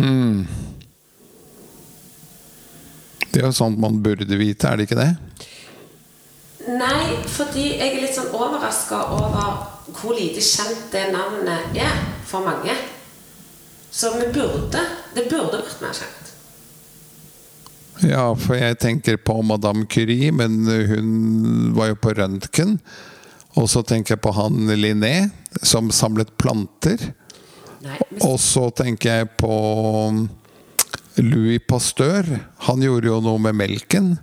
Hmm. 0.00 0.46
Det 3.30 3.42
er 3.42 3.46
jo 3.46 3.52
sånt 3.54 3.78
man 3.78 4.00
burde 4.02 4.26
vite, 4.40 4.66
er 4.66 4.80
det 4.80 4.88
ikke 4.88 4.98
det? 4.98 5.12
Nei, 6.66 7.14
fordi 7.30 7.68
jeg 7.76 7.92
er 7.92 8.02
litt 8.02 8.16
sånn 8.16 8.34
overraska 8.34 9.04
over 9.14 9.94
hvor 9.94 10.18
lite 10.18 10.42
kjent 10.42 10.88
det 10.90 11.06
navnet 11.14 11.78
er 11.78 12.00
for 12.26 12.42
mange. 12.42 12.74
Så 13.90 14.16
vi 14.18 14.26
burde 14.34 14.82
Det 15.14 15.28
burde 15.30 15.62
vært 15.62 15.80
mer 15.80 15.94
kjent. 15.96 16.15
Ja, 18.04 18.34
for 18.36 18.58
jeg 18.58 18.76
tenker 18.82 19.16
på 19.16 19.38
Madame 19.46 19.86
Curie, 19.88 20.32
men 20.34 20.66
hun 20.66 21.72
var 21.76 21.92
jo 21.92 22.00
på 22.00 22.12
røntgen. 22.18 22.76
Og 23.56 23.70
så 23.72 23.80
tenker 23.86 24.16
jeg 24.16 24.24
på 24.24 24.34
han 24.36 24.68
Linné, 24.76 25.30
som 25.64 25.88
samlet 25.94 26.34
planter. 26.36 27.00
Nei, 27.84 27.96
men 28.10 28.24
Og 28.26 28.36
så 28.42 28.68
tenker 28.76 29.22
jeg 29.22 29.30
på 29.40 29.56
Louis 31.22 31.62
Pasteur. 31.64 32.28
Han 32.68 32.84
gjorde 32.84 33.08
jo 33.08 33.20
noe 33.24 33.40
med 33.48 33.56
melken. 33.56 34.16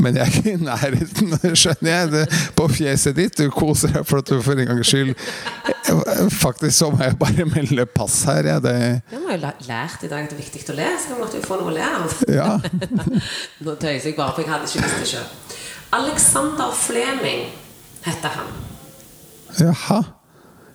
Men 0.00 0.16
jeg 0.18 0.24
er 0.24 0.32
ikke 0.38 0.52
i 0.54 0.60
nærheten, 0.64 1.34
skjønner 1.62 1.90
jeg. 1.90 2.10
Det, 2.14 2.22
på 2.58 2.66
fjeset 2.72 3.16
ditt. 3.18 3.38
Du 3.38 3.52
koser 3.54 3.92
deg 3.94 4.06
for 4.08 4.22
at 4.22 4.30
du 4.30 4.40
for 4.44 4.58
en 4.58 4.70
gangs 4.72 4.90
skyld 4.90 5.14
Faktisk 6.34 6.78
så 6.78 6.88
må 6.90 7.02
jeg 7.04 7.16
bare 7.20 7.44
melde 7.48 7.84
pass 7.86 8.22
her. 8.28 8.48
Jeg, 8.48 8.62
det, 8.64 8.74
Vi 9.10 9.20
har 9.20 9.36
jo 9.36 9.52
lært 9.68 10.06
i 10.06 10.10
dag 10.10 10.24
at 10.24 10.32
det 10.32 10.38
er 10.38 10.42
viktig 10.42 10.64
å 10.72 10.76
le, 10.78 10.88
så 10.98 11.12
vi 11.12 11.20
måtte 11.20 11.38
jo 11.40 11.44
få 11.44 11.60
noe 11.60 11.70
å 11.70 11.76
le 11.76 11.84
av. 11.84 12.16
ja. 12.32 12.48
Nå 13.64 13.76
tøyser 13.76 14.10
jeg 14.10 14.16
bare, 14.18 14.32
for 14.32 14.42
jeg 14.44 14.52
hadde 14.54 14.70
ikke 14.70 14.84
visst 14.86 15.00
det 15.04 15.10
sjøl. 15.12 15.62
Alexander 15.94 16.72
Fleming 16.74 17.48
heter 18.04 18.38
han. 18.40 18.52
Jaha. 19.60 20.00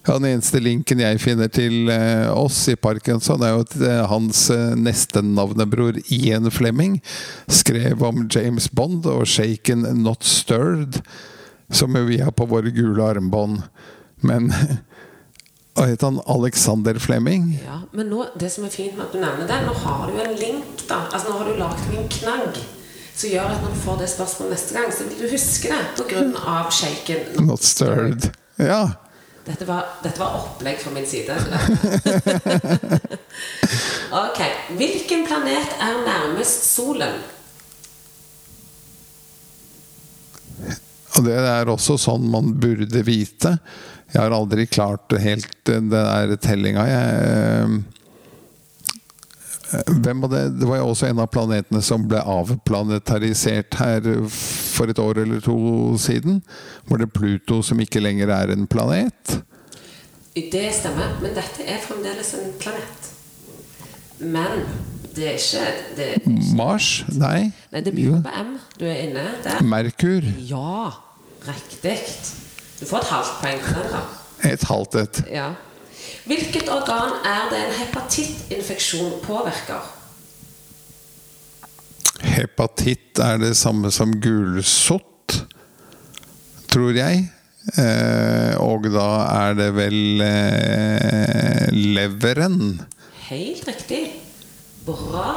Ja, 0.07 0.15
den 0.15 0.29
eneste 0.29 0.61
linken 0.63 1.01
jeg 1.03 1.19
finner 1.19 1.49
til 1.51 1.89
eh, 1.91 2.29
oss 2.31 2.61
i 2.71 2.77
Parkinson, 2.79 3.43
er 3.43 3.55
jo 3.57 3.63
at 3.65 3.73
eh, 3.83 4.03
hans 4.07 4.45
eh, 4.53 4.75
neste 4.79 5.21
navnebror 5.25 5.99
Ian 6.15 6.47
Fleming 6.51 6.99
skrev 7.51 8.03
om 8.07 8.23
James 8.31 8.69
Bond 8.71 9.09
og 9.09 9.27
'Shaken 9.27 9.83
Not 9.99 10.23
Stirred', 10.23 11.01
som 11.69 11.97
vi 12.07 12.21
har 12.23 12.31
på 12.31 12.47
våre 12.47 12.71
gule 12.71 13.03
armbånd. 13.03 13.61
Men 14.21 14.53
Hva 15.79 15.85
het 15.87 16.01
han? 16.03 16.17
Alexander 16.27 16.97
Fleming? 16.99 17.53
Ja, 17.63 17.81
Men 17.95 18.09
nå, 18.11 18.25
det 18.39 18.49
som 18.51 18.65
er 18.67 18.73
fint 18.73 18.97
med 18.97 19.05
at 19.05 19.13
du 19.13 19.19
nevner 19.21 19.47
det, 19.47 19.59
nå 19.63 19.75
har 19.83 20.09
du 20.09 20.17
en 20.19 20.33
link, 20.35 20.81
da. 20.89 21.05
Altså 21.07 21.29
Nå 21.29 21.37
har 21.39 21.47
du 21.47 21.59
lagd 21.59 21.93
en 21.95 22.09
knagg 22.17 22.57
som 23.13 23.29
gjør 23.29 23.53
at 23.53 23.61
når 23.63 23.75
du 23.75 23.79
får 23.83 24.01
det 24.01 24.09
spørsmålet 24.11 24.55
neste 24.55 24.75
gang, 24.75 24.91
så 24.95 25.05
vil 25.07 25.21
du 25.21 25.31
huske 25.31 25.71
det 25.71 25.79
på 25.95 26.07
grunn 26.09 26.33
av 26.39 26.71
shaken. 26.71 27.45
Not 27.47 27.63
Stirred. 27.63 28.27
Ja. 28.59 28.81
Dette 29.45 29.65
var, 29.65 29.85
dette 30.03 30.19
var 30.19 30.35
opplegg 30.37 30.79
fra 30.81 30.91
min 30.93 31.07
side. 31.07 31.35
ok. 34.23 34.41
Hvilken 34.77 35.25
planet 35.27 35.75
er 35.81 36.01
nærmest 36.05 36.67
solen? 36.73 37.21
Og 41.17 41.25
det 41.25 41.37
er 41.39 41.71
også 41.71 41.97
sånn 41.99 42.27
man 42.31 42.53
burde 42.61 43.01
vite. 43.07 43.57
Jeg 44.11 44.21
har 44.21 44.33
aldri 44.33 44.65
klart 44.69 45.13
helt 45.21 45.51
den 45.69 45.89
der 45.91 46.35
tellinga. 46.41 46.85
Jeg, 46.89 47.07
eh, 49.69 49.85
hvem 49.99 50.21
var 50.21 50.29
det? 50.33 50.43
det 50.59 50.67
var 50.69 50.77
jo 50.81 50.89
også 50.93 51.05
en 51.09 51.19
av 51.21 51.29
planetene 51.33 51.81
som 51.85 52.07
ble 52.09 52.21
avplanetarisert 52.23 53.75
her 53.81 54.01
for 54.79 54.91
et 54.91 54.99
år 55.03 55.23
eller 55.25 55.43
to 55.43 55.57
siden. 55.99 56.41
Var 56.89 57.03
det 57.03 57.11
Pluto 57.13 57.61
som 57.65 57.79
ikke 57.83 58.01
lenger 58.03 58.31
er 58.31 58.55
en 58.55 58.67
planet? 58.67 59.39
Det 60.39 60.69
stemmer, 60.71 61.17
men 61.19 61.33
dette 61.35 61.65
er 61.67 61.81
fremdeles 61.83 62.33
en 62.37 62.53
planet. 62.61 63.09
Men 64.19 64.63
det 65.15 65.25
er 65.27 65.37
ikke 65.39 65.65
det 65.97 66.05
er 66.05 66.17
ikke, 66.19 66.55
Mars? 66.55 66.89
Nei. 67.11 67.51
Nei, 67.73 67.81
det 67.83 67.93
begynner 67.95 68.23
på 68.23 68.43
M. 68.43 68.55
Du 68.79 68.85
er 68.87 69.01
inne 69.07 69.25
der. 69.43 69.59
Merkur? 69.67 70.27
Ja, 70.47 70.91
riktig. 71.47 71.97
Du 72.79 72.85
får 72.87 73.03
et 73.03 73.11
halvt 73.11 73.35
poeng 73.41 73.63
for 73.65 73.81
den, 73.83 73.97
da. 73.97 74.53
Et 74.53 74.63
halvt 74.69 74.99
et. 75.01 75.23
Ja. 75.33 75.49
Hvilket 76.29 76.69
organ 76.71 77.17
er 77.27 77.49
det 77.51 77.63
en 77.65 77.73
hepatittinfeksjon 77.81 79.17
påvirker? 79.25 79.98
Hepatitt 82.25 83.19
er 83.23 83.39
det 83.41 83.53
samme 83.57 83.91
som 83.95 84.11
gulsott, 84.21 85.37
tror 86.71 86.95
jeg. 86.97 87.27
Eh, 87.77 88.55
og 88.63 88.87
da 88.91 89.07
er 89.47 89.57
det 89.59 89.67
vel 89.77 90.23
eh, 90.25 91.67
leveren. 91.75 92.79
Helt 93.29 93.67
riktig. 93.69 94.01
Bra. 94.87 95.35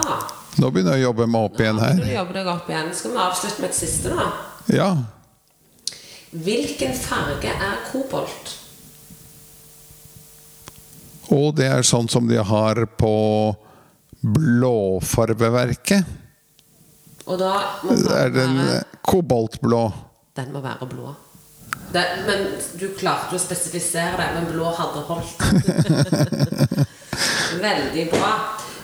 Nå 0.60 0.70
begynner 0.72 0.96
jeg 0.96 1.04
å 1.04 1.10
jobbe 1.10 1.26
meg 1.28 1.48
opp 1.48 1.60
igjen 1.60 1.76
Nå 1.76 1.82
her. 1.84 1.98
må 1.98 2.06
å 2.08 2.14
jobbe 2.16 2.36
deg 2.38 2.50
opp 2.52 2.70
igjen. 2.72 2.90
Skal 2.96 3.14
vi 3.14 3.20
avslutte 3.26 3.62
med 3.64 3.68
et 3.72 3.76
siste, 3.78 4.12
da? 4.16 4.26
Ja. 4.72 4.90
Hvilken 6.32 6.94
farge 6.96 7.52
er 7.52 7.82
kobolt? 7.90 8.54
Og 11.32 11.54
det 11.56 11.68
er 11.72 11.84
sånn 11.86 12.08
som 12.12 12.26
de 12.28 12.40
har 12.44 12.80
på 13.00 13.12
blåfarveverket. 14.22 16.04
Og 17.32 17.38
da 17.40 17.52
må 17.82 17.96
er 18.12 18.32
den 18.34 18.56
være 18.58 18.80
koboltblå. 19.08 19.82
den 20.36 20.52
må 20.52 20.60
være 20.64 20.88
blå. 20.88 21.14
Det, 21.92 22.02
men 22.26 22.46
du 22.80 22.86
klarte 22.96 23.36
å 23.36 23.40
spesifisere 23.40 24.16
det, 24.20 24.28
men 24.36 24.48
blå 24.52 24.70
hadde 24.76 25.02
holdt. 25.08 25.42
Veldig 27.66 28.06
bra. 28.12 28.30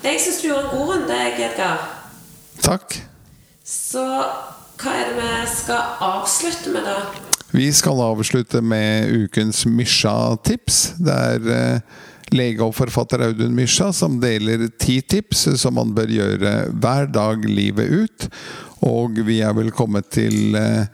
Jeg 0.05 0.21
syns 0.23 0.41
du 0.41 0.49
gjorde 0.49 0.65
en 0.67 0.75
god 0.75 0.93
runde, 0.93 1.17
Edgar. 1.39 1.87
Takk. 2.65 2.99
Så 3.65 4.05
hva 4.79 4.93
er 4.95 5.09
det 5.09 5.17
vi 5.19 5.31
skal 5.53 5.97
avslutte 6.05 6.73
med, 6.73 6.87
da? 6.87 7.25
Vi 7.51 7.71
skal 7.73 8.01
avslutte 8.05 8.61
med 8.61 9.09
ukens 9.25 9.65
Mysja-tips. 9.67 10.77
Det 11.01 11.17
er 11.33 11.49
eh, 11.55 11.81
lege 12.35 12.65
og 12.65 12.75
forfatter 12.77 13.23
Audun 13.29 13.55
Mysja 13.57 13.91
som 13.97 14.19
deler 14.23 14.67
ti 14.81 14.99
tips 15.01 15.47
som 15.61 15.77
man 15.79 15.95
bør 15.97 16.11
gjøre 16.13 16.53
hver 16.81 17.09
dag 17.13 17.45
livet 17.49 17.93
ut. 17.93 18.29
Og 18.89 19.21
vi 19.27 19.41
er 19.43 19.55
vel 19.57 19.73
kommet 19.75 20.11
til 20.15 20.57
eh, 20.59 20.87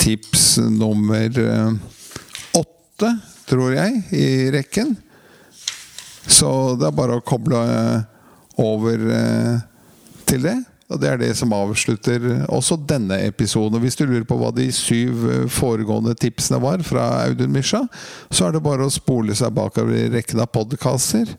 tips 0.00 0.58
nummer 0.72 1.40
eh, 1.44 1.70
åtte, 2.58 3.12
tror 3.50 3.76
jeg, 3.76 4.02
i 4.16 4.26
rekken. 4.54 4.96
Så 6.30 6.50
det 6.80 6.88
er 6.88 6.96
bare 6.96 7.20
å 7.20 7.26
koble 7.26 7.60
eh, 7.60 8.08
over 8.60 9.06
til 10.28 10.44
det. 10.44 10.58
Og 10.90 10.98
Det 11.00 11.08
er 11.08 11.20
det 11.20 11.30
som 11.38 11.52
avslutter 11.54 12.24
også 12.50 12.76
denne 12.88 13.20
episoden. 13.28 13.78
Hvis 13.82 13.98
du 13.98 14.04
lurer 14.08 14.26
på 14.26 14.38
hva 14.40 14.50
de 14.54 14.66
syv 14.74 15.26
eh, 15.30 15.44
foregående 15.50 16.16
tipsene 16.18 16.58
var 16.62 16.82
fra 16.86 17.06
Audun 17.28 17.54
Misha, 17.54 17.84
så 18.30 18.48
er 18.48 18.56
det 18.56 18.64
bare 18.64 18.88
å 18.88 18.92
spole 18.92 19.36
seg 19.38 19.54
bakover 19.54 19.94
i 19.94 20.10
rekken 20.10 20.42
av 20.42 20.50
podkaster. 20.50 21.30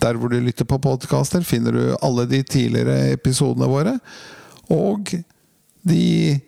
Der 0.00 0.16
hvor 0.18 0.32
du 0.32 0.40
lytter 0.40 0.66
på 0.66 0.80
podkaster, 0.82 1.44
finner 1.44 1.76
du 1.76 1.84
alle 2.00 2.24
de 2.30 2.40
tidligere 2.42 3.12
episodene 3.12 3.68
våre. 3.70 3.98
Og 4.72 5.12
de 5.84 6.40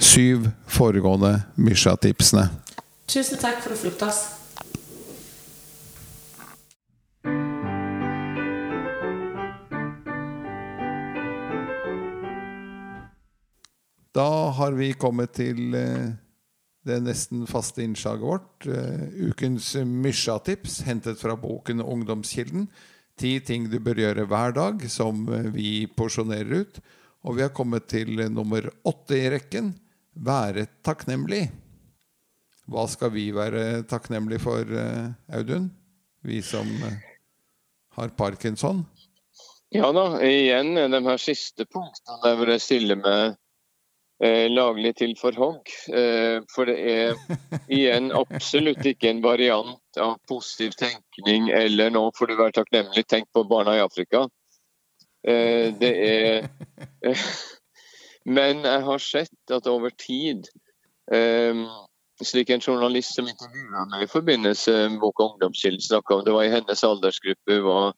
syv 0.00 0.48
foregående 0.72 1.42
Misha-tipsene. 1.60 2.48
Tusen 3.12 3.36
takk 3.38 3.60
for 3.60 3.76
at 3.76 3.84
du 3.84 4.06
oss. 4.08 4.41
Da 14.12 14.50
har 14.52 14.72
vi 14.76 14.92
kommet 14.92 15.32
til 15.38 15.72
eh, 15.72 16.10
det 16.84 16.98
nesten 17.00 17.46
faste 17.48 17.80
innslaget 17.84 18.26
vårt. 18.26 18.66
eh, 18.66 19.06
Ukens 19.30 19.74
Mysja-tips, 19.76 20.82
hentet 20.84 21.20
fra 21.20 21.36
boken 21.36 21.80
'Ungdomskilden'. 21.80 22.68
Ti 23.16 23.40
ting 23.40 23.70
du 23.70 23.78
bør 23.80 23.94
gjøre 23.94 24.26
hver 24.28 24.52
dag, 24.52 24.84
som 24.90 25.24
eh, 25.32 25.48
vi 25.48 25.86
porsjonerer 25.86 26.60
ut. 26.60 26.80
Og 27.24 27.36
vi 27.36 27.42
har 27.42 27.54
kommet 27.56 27.88
til 27.88 28.20
nummer 28.28 28.68
åtte 28.84 29.16
i 29.16 29.30
rekken 29.30 29.72
være 30.12 30.66
takknemlig. 30.84 31.48
Hva 32.68 32.84
skal 32.88 33.10
vi 33.14 33.30
være 33.32 33.84
takknemlige 33.88 34.42
for, 34.42 34.66
Audun? 35.32 35.70
Vi 36.22 36.42
som 36.42 36.66
har 37.96 38.08
parkinson? 38.08 38.84
Ja 39.72 39.88
da, 39.92 40.18
igjen 40.20 40.74
de 40.74 41.00
her 41.00 41.20
siste 41.20 41.64
punktene 41.64 42.18
der 42.24 42.36
hvor 42.36 42.50
jeg 42.52 42.60
stiller 42.60 43.06
eh, 43.08 43.38
laglig 44.22 44.92
til 45.00 45.16
for 45.18 45.34
hogg. 45.34 45.70
Eh, 45.90 46.38
for 46.54 46.70
det 46.70 46.76
er 46.78 47.16
igjen 47.76 48.12
absolutt 48.14 48.84
ikke 48.86 49.10
en 49.10 49.22
variant 49.24 49.98
av 50.00 50.18
positiv 50.30 50.76
tenkning 50.78 51.50
eller 51.50 51.90
nå 51.90 52.04
får 52.18 52.30
du 52.30 52.36
være 52.38 52.56
takknemlig, 52.60 53.06
tenk 53.10 53.26
på 53.34 53.44
barna 53.50 53.76
i 53.78 53.82
Afrika. 53.82 54.26
Eh, 55.26 55.72
det 55.78 55.94
er 56.08 56.48
eh, 57.06 57.24
Men 58.38 58.62
jeg 58.62 58.82
har 58.86 59.00
sett 59.02 59.50
at 59.50 59.66
over 59.66 59.90
tid 59.98 60.46
eh, 61.10 61.64
slik 62.22 62.50
en 62.50 62.62
journalist 62.62 63.16
som 63.16 63.26
intervjua 63.26 63.86
meg 63.90 64.04
i 64.04 64.10
forbindelse 64.10 64.74
med 64.92 65.00
boka 65.02 65.24
'Ungdomskilden' 65.24 65.82
snakka 65.82 66.14
om, 66.14 66.24
det 66.24 66.34
var 66.36 66.44
i 66.44 66.52
hennes 66.52 66.84
aldersgruppe, 66.84 67.54
hun 67.54 67.64
var 67.64 67.94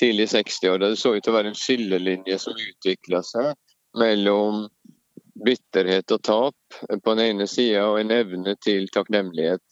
tidlig 0.00 0.22
i 0.22 0.32
60-åra. 0.38 0.88
Det 0.88 0.96
så 0.96 1.14
ut 1.14 1.24
til 1.24 1.32
å 1.32 1.36
være 1.36 1.52
en 1.52 1.60
skillelinje 1.60 2.38
som 2.40 2.56
utvikla 2.56 3.20
seg 3.22 3.52
mellom 3.98 4.66
bitterhet 5.44 6.12
og 6.14 6.22
tap 6.24 6.78
på 6.80 7.14
den 7.14 7.24
ene 7.24 7.46
sida 7.50 7.86
og 7.90 8.00
en 8.00 8.12
evne 8.14 8.56
til 8.62 8.88
takknemlighet. 8.92 9.62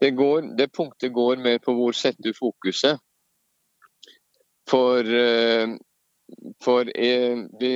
Det, 0.00 0.10
går, 0.16 0.56
det 0.58 0.72
punktet 0.76 1.14
går 1.14 1.40
mer 1.42 1.60
på 1.62 1.74
hvor 1.76 1.96
setter 1.96 2.26
du 2.26 2.36
fokuset. 2.36 3.00
For, 4.70 5.06
eh, 5.06 5.76
for 6.64 6.90
jeg, 6.90 7.46
vi 7.60 7.72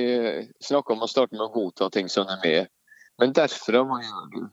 snakker 0.61 0.97
om 0.97 1.05
å 1.05 1.09
starte 1.09 1.37
med 1.37 1.47
å 1.47 1.53
godta 1.53 1.89
ting 1.93 2.11
som 2.11 2.29
er 2.29 2.41
med. 2.43 2.73
Men 3.21 3.33
derfra, 3.37 3.85
hva 3.87 4.01
gjør 4.03 4.27
du? 4.35 4.43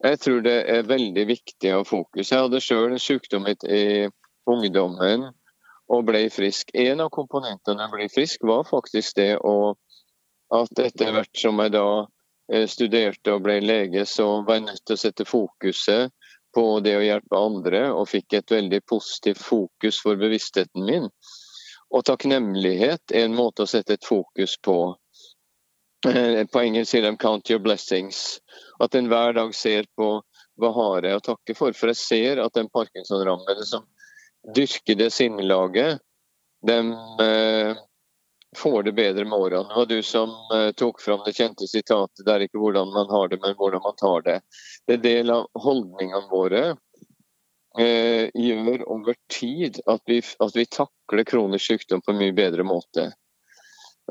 Jeg 0.00 0.20
tror 0.22 0.40
det 0.46 0.56
er 0.72 0.88
veldig 0.88 1.26
viktig 1.28 1.74
å 1.74 1.82
ha 1.82 1.84
fokus. 1.84 2.30
Jeg 2.30 2.46
hadde 2.46 2.62
sjøl 2.64 2.94
en 2.94 3.02
sykdom 3.02 3.44
i 3.50 4.08
ungdommen 4.48 5.26
og 5.90 6.06
ble 6.08 6.22
frisk. 6.32 6.70
En 6.72 7.02
av 7.04 7.10
komponentene 7.12 7.84
jeg 7.84 7.92
ble 7.92 8.08
frisk, 8.12 8.46
var 8.48 8.64
faktisk 8.68 9.18
det 9.18 9.34
å 9.44 9.74
at 10.50 10.82
etter 10.82 11.12
hvert 11.14 11.36
som 11.38 11.60
jeg 11.62 11.74
da 11.76 11.84
eh, 12.00 12.08
studerte 12.70 13.34
og 13.34 13.44
ble 13.44 13.60
lege, 13.62 14.06
så 14.06 14.40
var 14.46 14.58
jeg 14.58 14.66
nødt 14.68 14.84
til 14.86 14.96
å 14.96 15.02
sette 15.04 15.26
fokuset 15.28 16.10
på 16.54 16.64
det 16.82 16.96
å 16.98 17.04
hjelpe 17.04 17.38
andre, 17.38 17.82
og 17.94 18.08
fikk 18.10 18.34
et 18.38 18.50
veldig 18.50 18.80
positivt 18.90 19.42
fokus 19.42 20.00
for 20.02 20.18
bevisstheten 20.18 20.86
min. 20.86 21.06
Og 21.90 22.04
takknemlighet 22.06 23.14
er 23.14 23.26
en 23.26 23.36
måte 23.38 23.66
å 23.66 23.70
sette 23.70 23.96
et 23.98 24.06
fokus 24.06 24.56
på. 24.62 24.96
Eh, 26.06 26.46
På 26.46 26.62
engelsk 26.62 26.90
sier 26.90 27.02
de 27.02 27.16
'count 27.16 27.50
your 27.50 27.60
blessings'. 27.60 28.40
At 28.80 28.94
en 28.94 29.08
hver 29.08 29.34
dag 29.34 29.54
ser 29.54 29.84
på 29.98 30.22
hva 30.58 30.72
har 30.74 31.02
jeg 31.02 31.18
å 31.18 31.24
takke 31.24 31.56
for. 31.56 31.72
For 31.72 31.88
jeg 31.88 31.96
ser 31.96 32.40
at 32.40 32.54
den 32.54 32.68
parkinson-rammede 32.68 33.66
som 33.66 33.86
dyrker 34.54 34.96
det 34.96 35.10
sinnelaget, 35.12 36.00
de 36.66 36.78
eh, 37.20 37.74
får 38.56 38.82
det 38.82 38.92
bedre 38.92 39.24
med 39.24 39.38
årene. 39.38 39.68
Det 39.68 39.76
var 39.76 39.86
du 39.86 40.02
som 40.02 40.30
eh, 40.54 40.70
tok 40.72 41.00
fram 41.00 41.22
det 41.24 41.36
kjente 41.36 41.68
sitatet 41.70 42.24
'det 42.26 42.32
er 42.34 42.46
ikke 42.46 42.58
hvordan 42.58 42.92
man 42.92 43.10
har 43.10 43.28
det, 43.28 43.38
men 43.42 43.54
hvordan 43.54 43.82
man 43.84 43.96
tar 43.96 44.22
det'. 44.26 44.40
Det 44.86 44.94
er 44.98 45.04
del 45.06 45.30
av 45.30 45.46
holdningene 45.54 46.30
våre 46.30 46.64
eh, 47.78 48.30
gjør 48.34 48.84
over 48.90 49.14
tid 49.30 49.80
at 49.86 50.02
vi, 50.06 50.18
at 50.40 50.56
vi 50.56 50.66
takler 50.66 51.24
kronisk 51.24 51.66
sykdom 51.66 52.02
på 52.02 52.12
en 52.12 52.18
mye 52.18 52.34
bedre 52.34 52.66
måte. 52.66 53.12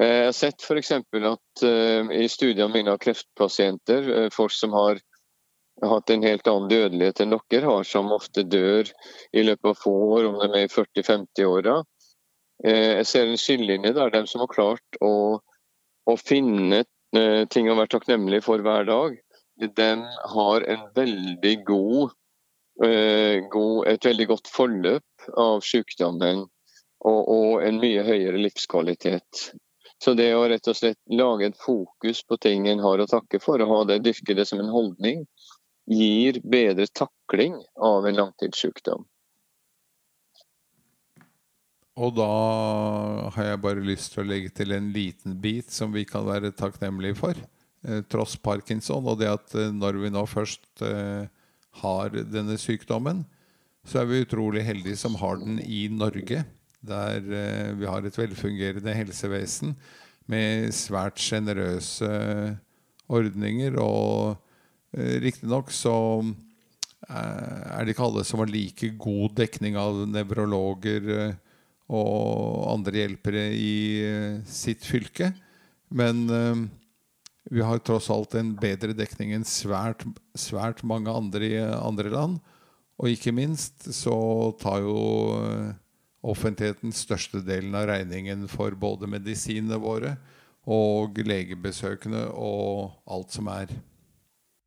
Eh, 0.01 0.07
Jeg 0.07 0.25
har 0.25 0.37
sett 0.37 0.63
f.eks. 0.63 0.91
at 0.91 1.63
eh, 1.63 2.11
i 2.23 2.27
studiene 2.31 2.73
mine 2.73 2.95
av 2.95 2.97
kreftpasienter, 3.03 4.09
eh, 4.17 4.29
folk 4.31 4.51
som 4.55 4.73
har 4.73 4.99
hatt 5.83 6.09
en 6.09 6.23
helt 6.23 6.47
annen 6.47 6.69
dødelighet 6.71 7.21
enn 7.23 7.35
dere 7.49 7.65
har, 7.65 7.83
som 7.83 8.11
ofte 8.11 8.43
dør 8.43 8.87
i 9.31 9.43
løpet 9.43 9.69
av 9.71 9.79
få 9.79 9.93
år, 10.15 10.27
om 10.27 10.39
de 10.39 10.49
er 10.51 10.67
i 10.67 10.71
40-50-åra. 10.71 11.83
Jeg 12.59 13.07
ser 13.07 13.29
en 13.29 13.39
skillelinje 13.39 13.93
der. 13.95 14.11
De 14.11 14.25
som 14.27 14.43
har 14.43 14.51
klart 14.51 14.97
å, 15.05 15.39
å 15.39 16.15
finne 16.19 16.83
eh, 17.15 17.43
ting 17.47 17.69
å 17.71 17.77
være 17.77 17.93
takknemlig 17.95 18.41
for 18.43 18.63
hver 18.65 18.87
dag, 18.89 19.15
de 19.59 19.89
har 20.33 20.65
veldig 20.95 21.55
god, 21.67 22.11
eh, 22.83 23.39
god, 23.51 23.87
et 23.87 24.05
veldig 24.05 24.27
godt 24.27 24.51
forløp 24.51 25.31
av 25.39 25.63
sykdommen 25.63 26.45
og, 27.05 27.21
og 27.31 27.63
en 27.63 27.79
mye 27.79 28.03
høyere 28.03 28.39
livskvalitet. 28.39 29.49
Så 30.03 30.13
det 30.15 30.29
å 30.35 30.45
rett 30.47 30.67
og 30.71 30.77
slett 30.79 30.99
lage 31.11 31.49
et 31.49 31.59
fokus 31.59 32.23
på 32.23 32.37
ting 32.39 32.67
en 32.71 32.83
har 32.83 33.01
å 33.03 33.07
takke 33.09 33.41
for, 33.43 33.59
og 33.59 33.71
ha 33.73 33.79
det, 33.89 34.01
dyrke 34.05 34.35
det 34.35 34.47
som 34.47 34.61
en 34.63 34.71
holdning, 34.71 35.25
gir 35.89 36.39
bedre 36.43 36.87
takling 36.95 37.57
av 37.75 38.07
en 38.07 38.19
langtidssykdom. 38.21 39.03
Og 41.97 42.13
da 42.15 42.27
har 43.35 43.49
jeg 43.49 43.61
bare 43.63 43.83
lyst 43.83 44.13
til 44.13 44.23
å 44.23 44.29
legge 44.29 44.51
til 44.55 44.71
en 44.75 44.91
liten 44.95 45.35
bit 45.41 45.71
som 45.73 45.91
vi 45.95 46.05
kan 46.07 46.27
være 46.27 46.53
takknemlige 46.55 47.17
for, 47.17 47.35
eh, 47.83 48.01
tross 48.07 48.35
parkinson. 48.35 49.05
Og 49.05 49.19
det 49.19 49.27
at 49.31 49.55
eh, 49.55 49.71
når 49.71 49.99
vi 50.03 50.13
nå 50.13 50.23
først 50.29 50.83
eh, 50.85 51.27
har 51.81 52.09
denne 52.09 52.57
sykdommen, 52.59 53.25
så 53.87 54.01
er 54.01 54.09
vi 54.09 54.23
utrolig 54.23 54.63
heldige 54.63 54.99
som 54.99 55.15
har 55.15 55.39
den 55.41 55.59
i 55.59 55.87
Norge. 55.91 56.45
Der 56.79 57.19
vi 57.75 57.85
har 57.85 58.05
et 58.05 58.15
velfungerende 58.15 58.93
helsevesen 58.95 59.73
med 60.31 60.69
svært 60.71 61.19
sjenerøse 61.19 62.07
ordninger. 63.11 63.75
Og 63.83 64.37
riktignok 64.95 65.73
så 65.75 66.23
er 67.09 67.83
det 67.83 67.95
ikke 67.95 68.05
alle 68.07 68.23
som 68.27 68.39
har 68.39 68.51
like 68.51 68.93
god 68.95 69.35
dekning 69.41 69.75
av 69.79 70.05
nevrologer 70.07 71.35
og 71.89 72.67
andre 72.69 73.03
hjelpere 73.03 73.47
i 73.57 73.75
eh, 74.05 74.35
sitt 74.45 74.85
fylke. 74.85 75.31
Men 75.89 76.21
eh, 76.29 76.61
vi 77.49 77.65
har 77.65 77.81
tross 77.81 78.11
alt 78.13 78.35
en 78.37 78.53
bedre 78.59 78.93
dekning 78.93 79.33
enn 79.33 79.47
svært, 79.47 80.05
svært 80.37 80.83
mange 80.85 81.09
andre 81.09 81.49
i 81.49 81.57
andre 81.59 82.13
land. 82.13 82.39
Og 82.99 83.13
ikke 83.13 83.33
minst 83.33 83.87
så 83.95 84.17
tar 84.61 84.83
jo 84.85 84.99
eh, 85.39 85.71
offentligheten 86.21 86.93
størstedelen 86.93 87.73
av 87.79 87.87
regningen 87.89 88.45
for 88.51 88.75
både 88.77 89.09
medisinene 89.09 89.79
våre 89.81 90.17
og 90.69 91.17
legebesøkene 91.25 92.27
og 92.35 92.91
alt 93.09 93.33
som 93.33 93.49
er. 93.49 93.71